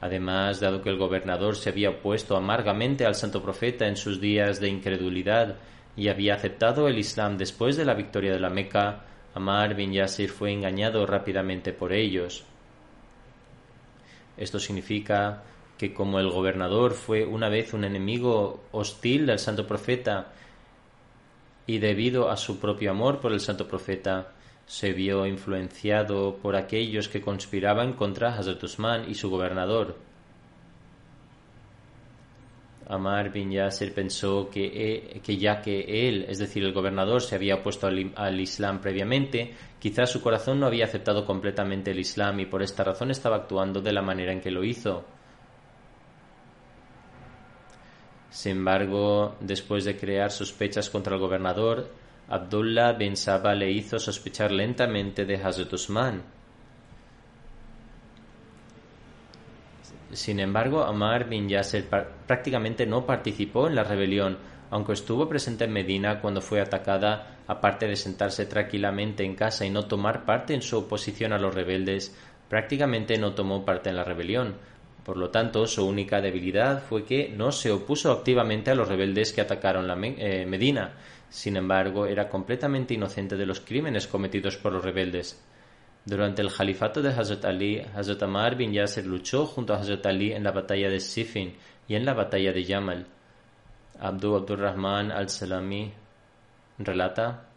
Además, 0.00 0.60
dado 0.60 0.82
que 0.82 0.90
el 0.90 0.98
gobernador 0.98 1.56
se 1.56 1.70
había 1.70 1.90
opuesto 1.90 2.36
amargamente 2.36 3.06
al 3.06 3.14
santo 3.14 3.42
profeta 3.42 3.86
en 3.86 3.96
sus 3.96 4.20
días 4.20 4.60
de 4.60 4.68
incredulidad 4.68 5.56
y 5.96 6.08
había 6.08 6.34
aceptado 6.34 6.88
el 6.88 6.98
Islam 6.98 7.38
después 7.38 7.76
de 7.76 7.86
la 7.86 7.94
victoria 7.94 8.32
de 8.32 8.40
la 8.40 8.50
Meca, 8.50 9.04
Amar 9.34 9.74
bin 9.74 9.92
Yasir 9.92 10.30
fue 10.30 10.52
engañado 10.52 11.06
rápidamente 11.06 11.72
por 11.72 11.92
ellos. 11.92 12.44
Esto 14.36 14.58
significa 14.58 15.42
que 15.78 15.92
como 15.92 16.18
el 16.20 16.30
gobernador 16.30 16.92
fue 16.92 17.24
una 17.24 17.48
vez 17.48 17.74
un 17.74 17.84
enemigo 17.84 18.64
hostil 18.72 19.26
del 19.26 19.38
santo 19.38 19.66
profeta 19.66 20.32
y 21.66 21.78
debido 21.78 22.30
a 22.30 22.36
su 22.36 22.58
propio 22.58 22.90
amor 22.90 23.20
por 23.20 23.32
el 23.32 23.40
santo 23.40 23.66
profeta, 23.66 24.32
se 24.66 24.92
vio 24.92 25.26
influenciado 25.26 26.36
por 26.42 26.56
aquellos 26.56 27.08
que 27.08 27.22
conspiraban 27.22 27.92
contra 27.92 28.36
Hazrat 28.36 28.62
Usman 28.62 29.08
y 29.08 29.14
su 29.14 29.30
gobernador. 29.30 29.96
Amar 32.88 33.32
bin 33.32 33.50
Yasir 33.50 33.92
pensó 33.92 34.48
que, 34.48 34.64
e, 34.64 35.20
que, 35.20 35.36
ya 35.36 35.60
que 35.60 36.08
él, 36.08 36.24
es 36.28 36.38
decir, 36.38 36.62
el 36.62 36.72
gobernador, 36.72 37.20
se 37.20 37.34
había 37.34 37.56
opuesto 37.56 37.86
al, 37.86 38.12
al, 38.14 38.40
Islam 38.40 38.80
previamente, 38.80 39.54
quizás 39.80 40.10
su 40.10 40.20
corazón 40.20 40.60
no 40.60 40.66
había 40.66 40.84
aceptado 40.84 41.24
completamente 41.24 41.90
el 41.90 41.98
Islam 41.98 42.40
y 42.40 42.46
por 42.46 42.62
esta 42.62 42.84
razón 42.84 43.10
estaba 43.10 43.36
actuando 43.36 43.80
de 43.80 43.92
la 43.92 44.02
manera 44.02 44.32
en 44.32 44.40
que 44.40 44.52
lo 44.52 44.62
hizo. 44.62 45.04
Sin 48.30 48.58
embargo, 48.58 49.36
después 49.40 49.84
de 49.84 49.96
crear 49.96 50.30
sospechas 50.30 50.90
contra 50.90 51.14
el 51.14 51.20
gobernador, 51.20 51.88
Abdullah 52.28 52.92
bin 52.92 53.16
Saba 53.16 53.54
le 53.54 53.70
hizo 53.70 53.98
sospechar 53.98 54.50
lentamente 54.50 55.24
de 55.24 55.36
Hazrat 55.36 55.72
Usman. 55.72 56.22
Sin 60.12 60.40
embargo, 60.40 60.82
Amar 60.82 61.28
bin 61.28 61.48
Yasser 61.48 61.86
prácticamente 62.26 62.86
no 62.86 63.06
participó 63.06 63.68
en 63.68 63.74
la 63.74 63.84
rebelión, 63.84 64.38
aunque 64.70 64.94
estuvo 64.94 65.28
presente 65.28 65.64
en 65.64 65.72
Medina 65.72 66.20
cuando 66.20 66.40
fue 66.40 66.60
atacada, 66.60 67.38
aparte 67.46 67.86
de 67.86 67.96
sentarse 67.96 68.46
tranquilamente 68.46 69.24
en 69.24 69.36
casa 69.36 69.64
y 69.64 69.70
no 69.70 69.86
tomar 69.86 70.24
parte 70.24 70.54
en 70.54 70.62
su 70.62 70.78
oposición 70.78 71.32
a 71.32 71.38
los 71.38 71.54
rebeldes, 71.54 72.16
prácticamente 72.48 73.18
no 73.18 73.34
tomó 73.34 73.64
parte 73.64 73.90
en 73.90 73.96
la 73.96 74.04
rebelión, 74.04 74.56
por 75.06 75.18
lo 75.18 75.30
tanto, 75.30 75.68
su 75.68 75.86
única 75.86 76.20
debilidad 76.20 76.82
fue 76.82 77.04
que 77.04 77.28
no 77.28 77.52
se 77.52 77.70
opuso 77.70 78.10
activamente 78.10 78.72
a 78.72 78.74
los 78.74 78.88
rebeldes 78.88 79.32
que 79.32 79.40
atacaron 79.40 79.86
la 79.86 79.96
eh, 80.02 80.44
Medina. 80.46 80.94
Sin 81.28 81.56
embargo, 81.56 82.06
era 82.06 82.28
completamente 82.28 82.94
inocente 82.94 83.36
de 83.36 83.46
los 83.46 83.60
crímenes 83.60 84.06
cometidos 84.06 84.56
por 84.56 84.72
los 84.72 84.84
rebeldes. 84.84 85.42
Durante 86.04 86.40
el 86.40 86.52
califato 86.52 87.02
de 87.02 87.10
Hazrat 87.10 87.44
Ali, 87.44 87.80
Hazrat 87.80 88.22
Amar 88.22 88.56
bin 88.56 88.72
Yasser 88.72 89.04
luchó 89.04 89.44
junto 89.44 89.74
a 89.74 89.78
Hazrat 89.78 90.06
Ali 90.06 90.32
en 90.32 90.44
la 90.44 90.52
batalla 90.52 90.88
de 90.88 91.00
Siffin 91.00 91.56
y 91.88 91.96
en 91.96 92.04
la 92.04 92.14
batalla 92.14 92.52
de 92.52 92.64
Yamal. 92.64 93.06
Abdul 93.98 94.36
Abdurrahman 94.36 95.10
al-Salami 95.10 95.92
relata 96.78 97.48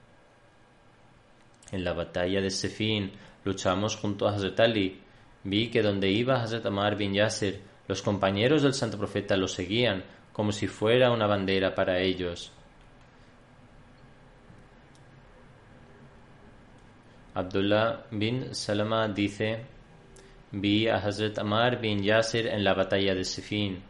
en 1.71 1.83
la 1.83 1.93
batalla 1.93 2.41
de 2.41 2.49
Sefin 2.49 3.11
luchamos 3.43 3.95
junto 3.95 4.27
a 4.27 4.33
Hazrat 4.33 4.59
Ali. 4.59 4.99
Vi 5.43 5.69
que 5.69 5.81
donde 5.81 6.09
iba 6.09 6.41
Hazrat 6.41 6.65
Amar 6.65 6.97
bin 6.97 7.13
Yasser, 7.13 7.59
los 7.87 8.01
compañeros 8.01 8.63
del 8.63 8.73
santo 8.73 8.97
profeta 8.97 9.37
lo 9.37 9.47
seguían 9.47 10.03
como 10.33 10.51
si 10.51 10.67
fuera 10.67 11.11
una 11.11 11.27
bandera 11.27 11.75
para 11.75 11.99
ellos. 11.99 12.51
Abdullah 17.39 18.03
bin 18.11 18.53
Salama 18.53 19.07
dice, 19.07 19.65
vi 20.51 20.87
a 20.87 20.97
Hazrat 20.97 21.39
Amar 21.39 21.79
bin 21.81 22.03
Yasser 22.03 22.47
en 22.47 22.63
la 22.63 22.73
batalla 22.73 23.15
de 23.15 23.23
Sifin. 23.23 23.81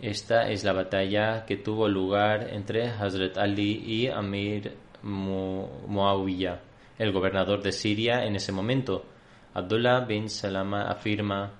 Esta 0.00 0.48
es 0.48 0.64
la 0.64 0.72
batalla 0.72 1.44
que 1.44 1.58
tuvo 1.58 1.88
lugar 1.88 2.48
entre 2.50 2.88
Hazrat 2.88 3.36
Ali 3.36 3.82
y 3.84 4.08
Amir 4.08 4.72
Muawiyah, 5.02 6.60
el 6.98 7.12
gobernador 7.12 7.62
de 7.62 7.72
Siria 7.72 8.24
en 8.24 8.36
ese 8.36 8.52
momento. 8.52 9.04
Abdullah 9.52 10.06
bin 10.06 10.30
Salama 10.30 10.84
afirma 10.90 11.52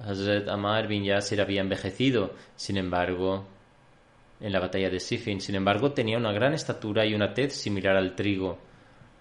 Hazrat 0.00 0.48
Amar 0.48 0.88
bin 0.88 1.04
Yasir 1.04 1.42
había 1.42 1.60
envejecido, 1.60 2.32
sin 2.56 2.78
embargo, 2.78 3.44
en 4.42 4.52
la 4.52 4.60
batalla 4.60 4.90
de 4.90 5.00
Sifin. 5.00 5.40
Sin 5.40 5.54
embargo, 5.54 5.92
tenía 5.92 6.18
una 6.18 6.32
gran 6.32 6.52
estatura 6.52 7.06
y 7.06 7.14
una 7.14 7.32
tez 7.32 7.54
similar 7.54 7.96
al 7.96 8.14
trigo. 8.14 8.58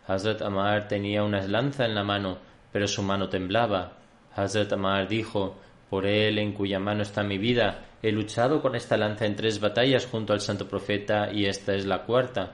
Hazrat 0.08 0.42
Amar 0.42 0.88
tenía 0.88 1.24
una 1.24 1.42
lanza 1.48 1.86
en 1.86 1.96
la 1.96 2.04
mano, 2.04 2.40
pero 2.72 2.88
su 2.88 3.04
mano 3.04 3.30
temblaba. 3.30 3.94
Hazrat 4.36 4.74
Amar 4.74 5.08
dijo, 5.08 5.58
por 5.90 6.08
él 6.08 6.40
en 6.40 6.54
cuya 6.54 6.80
mano 6.80 7.04
está 7.04 7.24
mi 7.24 7.38
vida, 7.38 7.86
he 8.02 8.12
luchado 8.12 8.62
con 8.62 8.76
esta 8.76 8.98
lanza 8.98 9.26
en 9.26 9.36
tres 9.36 9.60
batallas 9.60 10.08
junto 10.08 10.34
al 10.34 10.42
santo 10.42 10.68
profeta 10.68 11.32
y 11.32 11.46
esta 11.46 11.76
es 11.76 11.86
la 11.86 12.04
cuarta. 12.04 12.54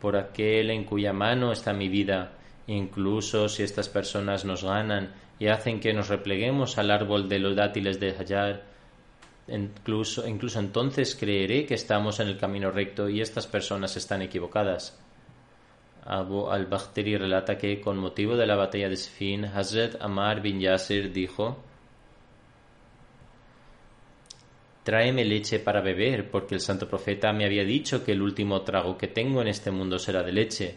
Por 0.00 0.16
aquel 0.16 0.70
en 0.70 0.84
cuya 0.84 1.12
mano 1.12 1.52
está 1.52 1.72
mi 1.72 1.88
vida, 1.88 2.32
incluso 2.66 3.48
si 3.48 3.62
estas 3.62 3.88
personas 3.88 4.44
nos 4.44 4.64
ganan 4.64 5.12
y 5.38 5.48
hacen 5.48 5.78
que 5.78 5.92
nos 5.92 6.08
repleguemos 6.08 6.76
al 6.78 6.90
árbol 6.90 7.28
de 7.28 7.38
los 7.38 7.54
dátiles 7.54 8.00
de 8.00 8.16
Hayar, 8.18 8.69
incluso, 9.50 10.26
incluso 10.26 10.60
entonces 10.60 11.14
creeré 11.14 11.66
que 11.66 11.74
estamos 11.74 12.20
en 12.20 12.28
el 12.28 12.38
camino 12.38 12.70
recto 12.70 13.08
y 13.08 13.20
estas 13.20 13.46
personas 13.46 13.96
están 13.96 14.22
equivocadas. 14.22 14.98
Abu 16.04 16.50
al-Bakhtiri 16.50 17.16
relata 17.16 17.58
que 17.58 17.80
con 17.80 17.98
motivo 17.98 18.36
de 18.36 18.46
la 18.46 18.56
batalla 18.56 18.88
de 18.88 18.96
Sifin, 18.96 19.44
Hazrat 19.44 20.00
Amar 20.00 20.40
bin 20.40 20.60
Yasir 20.60 21.12
dijo 21.12 21.62
Tráeme 24.82 25.24
leche 25.24 25.60
para 25.60 25.82
beber, 25.82 26.30
porque 26.30 26.54
el 26.54 26.60
santo 26.60 26.88
profeta 26.88 27.32
me 27.32 27.44
había 27.44 27.64
dicho 27.64 28.02
que 28.02 28.12
el 28.12 28.22
último 28.22 28.62
trago 28.62 28.96
que 28.96 29.08
tengo 29.08 29.42
en 29.42 29.48
este 29.48 29.70
mundo 29.70 29.98
será 29.98 30.22
de 30.22 30.32
leche. 30.32 30.76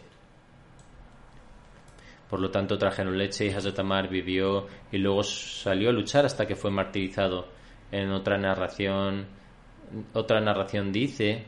Por 2.28 2.38
lo 2.40 2.50
tanto 2.50 2.76
trajeron 2.76 3.16
leche 3.16 3.46
y 3.46 3.50
Hazrat 3.50 3.78
Amar 3.78 4.08
vivió 4.08 4.66
y 4.92 4.98
luego 4.98 5.22
salió 5.22 5.88
a 5.88 5.92
luchar 5.92 6.26
hasta 6.26 6.46
que 6.46 6.54
fue 6.54 6.70
martirizado. 6.70 7.48
En 7.94 8.10
otra 8.10 8.36
narración, 8.36 9.24
otra 10.14 10.40
narración 10.40 10.90
dice 10.90 11.44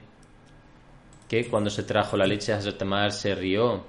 que 1.29 1.49
cuando 1.49 1.71
se 1.71 1.83
trajo 1.83 2.17
la 2.17 2.25
leche 2.25 2.53
Hazrat 2.53 2.81
Amar 2.83 3.11
se 3.11 3.35
rió 3.35 3.85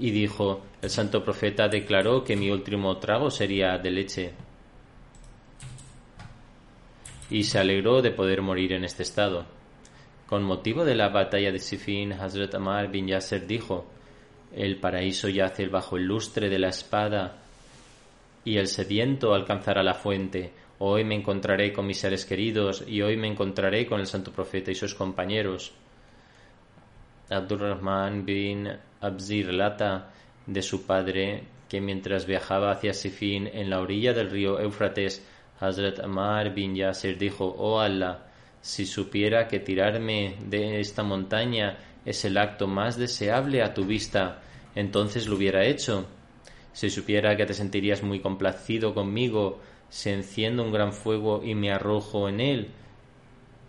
y 0.00 0.10
dijo, 0.10 0.62
el 0.82 0.90
santo 0.90 1.22
profeta 1.22 1.68
declaró 1.68 2.24
que 2.24 2.34
mi 2.34 2.50
último 2.50 2.96
trago 2.96 3.30
sería 3.30 3.78
de 3.78 3.90
leche 3.92 4.32
y 7.30 7.44
se 7.44 7.60
alegró 7.60 8.02
de 8.02 8.10
poder 8.10 8.42
morir 8.42 8.72
en 8.72 8.82
este 8.82 9.04
estado. 9.04 9.46
Con 10.26 10.42
motivo 10.42 10.84
de 10.84 10.96
la 10.96 11.08
batalla 11.08 11.52
de 11.52 11.60
Sifin, 11.60 12.14
Hazrat 12.14 12.52
Amar 12.56 12.90
bin 12.90 13.06
Yasser 13.06 13.46
dijo, 13.46 13.86
El 14.52 14.80
paraíso 14.80 15.28
yace 15.28 15.68
bajo 15.68 15.96
el 15.96 16.06
lustre 16.06 16.50
de 16.50 16.58
la 16.58 16.70
espada 16.70 17.38
y 18.44 18.56
el 18.56 18.66
sediento 18.66 19.34
alcanzará 19.34 19.84
la 19.84 19.94
fuente. 19.94 20.61
Hoy 20.84 21.04
me 21.04 21.14
encontraré 21.14 21.72
con 21.72 21.86
mis 21.86 22.00
seres 22.00 22.26
queridos 22.26 22.82
y 22.88 23.02
hoy 23.02 23.16
me 23.16 23.28
encontraré 23.28 23.86
con 23.86 24.00
el 24.00 24.06
santo 24.08 24.32
profeta 24.32 24.72
y 24.72 24.74
sus 24.74 24.96
compañeros. 24.96 25.70
Abdurrahman 27.30 28.26
bin 28.26 28.68
Abzi 29.00 29.44
relata 29.44 30.10
de 30.44 30.60
su 30.60 30.84
padre 30.84 31.44
que 31.68 31.80
mientras 31.80 32.26
viajaba 32.26 32.72
hacia 32.72 32.94
Sifin 32.94 33.46
en 33.46 33.70
la 33.70 33.80
orilla 33.80 34.12
del 34.12 34.28
río 34.28 34.58
Éufrates 34.58 35.24
Hazrat 35.60 36.00
Amar 36.00 36.52
bin 36.52 36.74
Yasir 36.74 37.16
dijo, 37.16 37.54
Oh 37.58 37.78
Allah, 37.78 38.26
si 38.60 38.84
supiera 38.84 39.46
que 39.46 39.60
tirarme 39.60 40.34
de 40.46 40.80
esta 40.80 41.04
montaña 41.04 41.78
es 42.04 42.24
el 42.24 42.36
acto 42.36 42.66
más 42.66 42.96
deseable 42.96 43.62
a 43.62 43.72
tu 43.72 43.84
vista, 43.84 44.42
entonces 44.74 45.28
lo 45.28 45.36
hubiera 45.36 45.64
hecho. 45.64 46.08
Si 46.72 46.90
supiera 46.90 47.36
que 47.36 47.46
te 47.46 47.54
sentirías 47.54 48.02
muy 48.02 48.18
complacido 48.18 48.94
conmigo, 48.94 49.60
si 49.92 50.08
enciendo 50.08 50.62
un 50.62 50.72
gran 50.72 50.94
fuego 50.94 51.42
y 51.44 51.54
me 51.54 51.70
arrojo 51.70 52.26
en 52.26 52.40
él, 52.40 52.70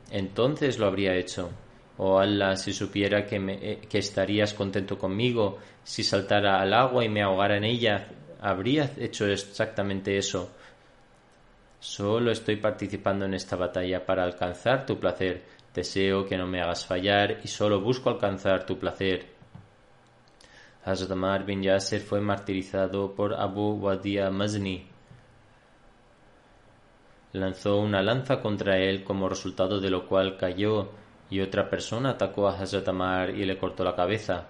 entonces 0.10 0.80
lo 0.80 0.88
habría 0.88 1.16
hecho. 1.18 1.52
Oh 1.98 2.18
Allah, 2.18 2.56
si 2.56 2.72
supiera 2.72 3.26
que, 3.26 3.40
me, 3.40 3.56
eh, 3.56 3.82
que 3.90 3.98
estarías 3.98 4.54
contento 4.54 4.98
conmigo, 4.98 5.58
si 5.84 6.02
saltara 6.02 6.62
al 6.62 6.74
agua 6.74 7.04
y 7.04 7.10
me 7.10 7.22
ahogara 7.22 7.58
en 7.58 7.66
ella, 7.66 8.08
habría 8.40 8.90
hecho 8.98 9.28
exactamente 9.28 10.18
eso. 10.18 10.50
Solo 11.82 12.32
estoy 12.32 12.56
participando 12.56 13.26
en 13.26 13.34
esta 13.34 13.58
batalla 13.58 14.06
para 14.06 14.24
alcanzar 14.24 14.86
tu 14.86 14.98
placer. 14.98 15.44
Deseo 15.76 16.26
que 16.26 16.38
no 16.38 16.48
me 16.48 16.62
hagas 16.62 16.86
fallar 16.86 17.42
y 17.44 17.50
solo 17.50 17.82
busco 17.82 18.10
alcanzar 18.10 18.66
tu 18.66 18.80
placer. 18.80 19.26
Hazrat 20.86 21.46
bin 21.46 21.64
Yasser 21.64 22.00
fue 22.00 22.22
martirizado 22.22 23.14
por 23.14 23.34
Abu 23.34 23.74
Wadia 23.74 24.30
Mazni. 24.30 24.93
Lanzó 27.34 27.80
una 27.80 28.04
lanza 28.04 28.42
contra 28.42 28.78
él 28.78 29.04
como 29.04 29.28
resultado 29.28 29.80
de 29.80 29.90
lo 29.90 30.08
cual 30.08 30.38
cayó 30.38 30.92
y 31.32 31.42
otra 31.42 31.68
persona 31.68 32.12
atacó 32.12 32.48
a 32.48 32.60
Hazrat 32.60 32.88
y 33.36 33.44
le 33.44 33.58
cortó 33.58 33.84
la 33.84 33.96
cabeza. 33.96 34.46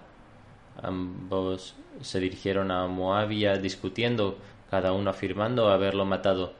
Ambos 0.82 1.74
se 2.02 2.20
dirigieron 2.20 2.70
a 2.70 2.86
Muawiyah 2.86 3.56
discutiendo, 3.56 4.36
cada 4.70 4.92
uno 4.92 5.08
afirmando 5.08 5.68
haberlo 5.68 6.04
matado. 6.04 6.52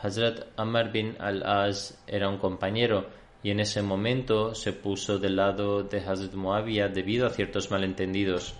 Hazrat 0.00 0.46
Amr 0.56 0.92
bin 0.92 1.16
al-Az 1.18 2.00
era 2.06 2.28
un 2.28 2.38
compañero 2.38 3.08
y 3.42 3.50
en 3.50 3.58
ese 3.58 3.82
momento 3.82 4.54
se 4.54 4.72
puso 4.72 5.18
del 5.18 5.34
lado 5.34 5.82
de 5.82 5.98
Hazrat 5.98 6.34
Muawiyah 6.34 6.88
debido 6.88 7.26
a 7.26 7.30
ciertos 7.30 7.72
malentendidos. 7.72 8.54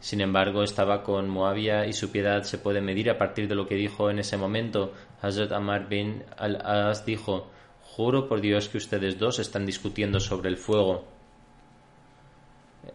Sin 0.00 0.22
embargo, 0.22 0.62
estaba 0.62 1.02
con 1.02 1.28
Muawiyah 1.28 1.86
y 1.86 1.92
su 1.92 2.10
piedad 2.10 2.42
se 2.42 2.56
puede 2.56 2.80
medir 2.80 3.10
a 3.10 3.18
partir 3.18 3.46
de 3.46 3.54
lo 3.54 3.66
que 3.66 3.74
dijo 3.74 4.10
en 4.10 4.18
ese 4.18 4.38
momento. 4.38 4.92
Hazrat 5.20 5.52
Amr 5.52 5.88
bin 5.88 6.24
al-Az 6.38 7.04
dijo, 7.04 7.50
Juro 7.82 8.26
por 8.26 8.40
Dios 8.40 8.68
que 8.68 8.78
ustedes 8.78 9.18
dos 9.18 9.38
están 9.38 9.66
discutiendo 9.66 10.18
sobre 10.18 10.48
el 10.48 10.56
fuego. 10.56 11.04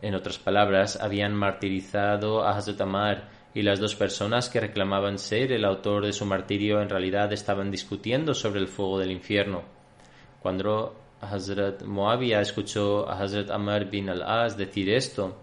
En 0.02 0.16
otras 0.16 0.40
palabras, 0.40 1.00
habían 1.00 1.36
martirizado 1.36 2.44
a 2.44 2.58
Hazrat 2.58 2.82
Amar 2.82 3.30
y 3.54 3.62
las 3.62 3.80
dos 3.80 3.96
personas 3.96 4.50
que 4.50 4.60
reclamaban 4.60 5.20
ser 5.20 5.52
el 5.52 5.64
autor 5.64 6.06
de 6.06 6.14
su 6.14 6.26
martirio 6.26 6.82
en 6.82 6.90
realidad 6.90 7.32
estaban 7.32 7.70
discutiendo 7.70 8.34
sobre 8.34 8.60
el 8.60 8.68
fuego 8.68 8.98
del 8.98 9.12
infierno. 9.12 9.64
Cuando 10.42 10.96
Hazrat 11.22 11.84
Moabia 11.84 12.42
escuchó 12.42 13.08
a 13.08 13.20
Hazrat 13.20 13.52
Amr 13.52 13.90
bin 13.90 14.10
al-As 14.10 14.58
decir 14.58 14.90
esto, 14.90 15.38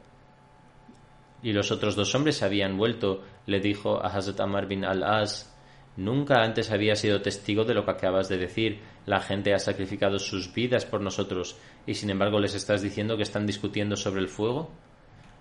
y 1.42 1.52
los 1.52 1.72
otros 1.72 1.96
dos 1.96 2.14
hombres 2.14 2.42
habían 2.42 2.76
vuelto, 2.76 3.22
le 3.46 3.60
dijo 3.60 4.02
a 4.02 4.08
Hazrat 4.08 4.40
Amr 4.40 4.66
bin 4.66 4.84
al-As, 4.84 5.52
Nunca 5.96 6.42
antes 6.42 6.70
había 6.70 6.96
sido 6.96 7.20
testigo 7.20 7.64
de 7.64 7.74
lo 7.74 7.84
que 7.84 7.90
acabas 7.90 8.28
de 8.28 8.38
decir. 8.38 8.80
La 9.04 9.20
gente 9.20 9.52
ha 9.52 9.58
sacrificado 9.58 10.18
sus 10.18 10.52
vidas 10.54 10.86
por 10.86 11.02
nosotros, 11.02 11.58
y 11.86 11.94
sin 11.94 12.08
embargo 12.08 12.40
les 12.40 12.54
estás 12.54 12.80
diciendo 12.80 13.16
que 13.16 13.24
están 13.24 13.46
discutiendo 13.46 13.96
sobre 13.96 14.22
el 14.22 14.28
fuego. 14.28 14.70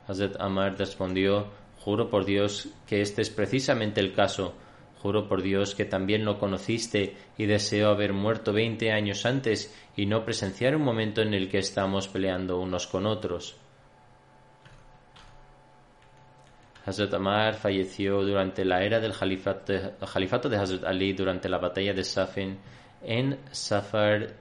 Hazrat 0.08 0.36
Amr 0.42 0.78
respondió, 0.78 1.52
Juro 1.80 2.10
por 2.10 2.26
Dios 2.26 2.70
que 2.86 3.02
este 3.02 3.22
es 3.22 3.30
precisamente 3.30 4.02
el 4.02 4.14
caso. 4.14 4.54
Juro 5.02 5.28
por 5.28 5.42
Dios 5.42 5.74
que 5.74 5.86
también 5.86 6.26
lo 6.26 6.38
conociste 6.38 7.16
y 7.38 7.46
deseo 7.46 7.90
haber 7.90 8.14
muerto 8.14 8.54
veinte 8.54 8.92
años 8.92 9.26
antes 9.26 9.74
y 9.96 10.06
no 10.06 10.24
presenciar 10.24 10.76
un 10.76 10.84
momento 10.84 11.22
en 11.22 11.34
el 11.34 11.50
que 11.50 11.58
estamos 11.58 12.08
peleando 12.08 12.60
unos 12.60 12.86
con 12.86 13.08
otros. 13.08 13.58
Hazrat 16.86 17.14
Amar 17.14 17.56
falleció 17.56 18.24
durante 18.24 18.66
la 18.66 18.84
era 18.84 19.00
del 19.00 19.14
califato 19.14 20.50
de, 20.50 20.58
Hazrat 20.58 20.84
Ali 20.84 21.14
durante 21.14 21.48
la 21.48 21.60
batalla 21.60 21.94
de 21.94 22.04
Safin 22.04 22.58
en 23.04 23.38
Safar 23.52 24.34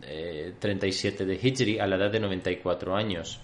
37 0.00 1.22
eh, 1.22 1.26
de 1.26 1.34
Hijri 1.34 1.78
a 1.78 1.86
la 1.86 1.96
edad 1.96 2.10
de 2.10 2.20
94 2.20 2.96
años. 2.96 3.40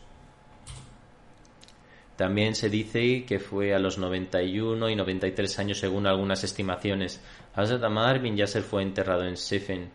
También 2.17 2.55
se 2.55 2.69
dice 2.69 3.25
que 3.25 3.39
fue 3.39 3.75
a 3.75 3.79
los 3.79 3.99
91 3.99 4.89
y 4.91 4.97
93 4.97 5.59
años 5.59 5.79
según 5.79 6.07
algunas 6.07 6.45
estimaciones. 6.45 7.23
Hazrat 7.55 7.83
Amar 7.83 8.21
bin 8.21 8.37
Yasser 8.37 8.63
fue 8.63 8.83
enterrado 8.83 9.25
en 9.25 9.37
Sifen. 9.37 9.91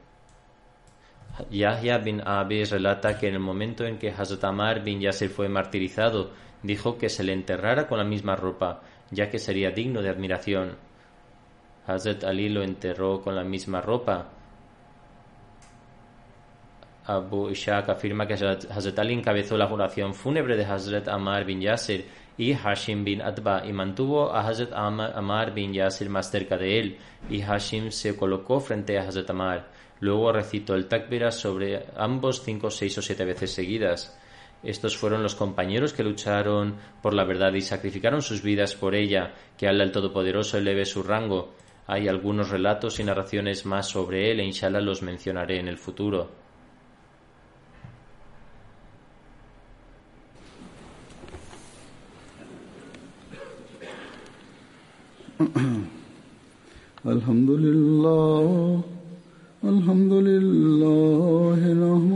Yahya 1.52 2.00
bin 2.00 2.22
Abi 2.26 2.64
relata 2.64 3.18
que 3.20 3.28
en 3.28 3.36
el 3.36 3.40
momento 3.40 3.86
en 3.86 4.00
que 4.00 4.10
Hazrat 4.10 4.44
Amar 4.44 4.84
bin 4.84 5.00
Yasser 5.00 5.30
fue 5.30 5.48
martirizado, 5.48 6.32
dijo 6.68 6.98
que 6.98 7.10
se 7.10 7.24
le 7.24 7.34
enterrara 7.34 7.88
con 7.88 7.98
la 7.98 8.04
misma 8.04 8.36
ropa, 8.36 8.82
ya 9.10 9.30
que 9.30 9.40
sería 9.40 9.72
digno 9.72 10.02
de 10.02 10.10
admiración. 10.10 10.76
Hazrat 11.88 12.26
Ali 12.26 12.50
lo 12.50 12.62
enterró 12.62 13.22
con 13.22 13.36
la 13.36 13.44
misma 13.44 13.82
ropa. 13.82 14.28
Abu 17.06 17.50
Ishaq 17.50 17.90
afirma 17.90 18.28
que 18.28 18.34
Hazrat 18.34 19.00
Ali 19.00 19.14
encabezó 19.14 19.58
la 19.58 19.72
oración 19.72 20.14
fúnebre 20.14 20.58
de 20.58 20.66
Hazrat 20.66 21.08
Amar 21.08 21.46
bin 21.46 21.62
Yasser 21.62 22.04
y 22.38 22.54
Hashim 22.54 23.06
bin 23.06 23.22
Atba 23.22 23.66
y 23.66 23.72
mantuvo 23.72 24.30
a 24.30 24.46
Hazrat 24.46 24.74
Amar 24.74 25.54
bin 25.54 25.74
Yasir 25.74 26.10
más 26.10 26.30
cerca 26.30 26.58
de 26.58 26.80
él 26.80 26.98
y 27.30 27.42
Hashim 27.42 27.92
se 27.92 28.18
colocó 28.18 28.60
frente 28.60 29.00
a 29.00 29.08
Hazrat 29.08 29.30
Amar. 29.30 29.70
Luego 30.02 30.34
recitó 30.34 30.76
el 30.76 30.88
takbira 30.88 31.32
sobre 31.32 31.86
ambos 31.96 32.44
cinco, 32.44 32.70
seis 32.70 32.98
o 32.98 33.02
siete 33.02 33.24
veces 33.24 33.54
seguidas. 33.54 34.20
Estos 34.67 34.97
fueron 34.97 35.23
los 35.23 35.35
compañeros 35.35 35.93
que 35.93 36.05
lucharon 36.05 36.77
por 37.03 37.15
la 37.15 37.25
verdad 37.25 37.53
y 37.55 37.61
sacrificaron 37.61 38.23
sus 38.23 38.43
vidas 38.43 38.75
por 38.77 38.95
ella, 38.95 39.35
que 39.59 39.67
Allah 39.67 39.85
el 39.85 39.93
Todopoderoso 39.93 40.59
eleve 40.59 40.85
su 40.85 41.03
rango. 41.03 41.55
Hay 41.87 42.07
algunos 42.07 42.51
relatos 42.51 43.01
y 43.01 43.05
narraciones 43.05 43.67
más 43.67 43.89
sobre 43.89 44.31
él 44.31 44.41
e 44.41 44.45
inshallah 44.45 44.81
los 44.81 45.03
mencionaré 45.03 45.59
en 45.59 45.69
el 45.69 45.79
futuro. 45.79 46.43
الحمد 57.07 57.51
لله 57.51 58.81
الحمد 59.65 60.13
لله 60.13 61.61
نحمده 61.83 62.16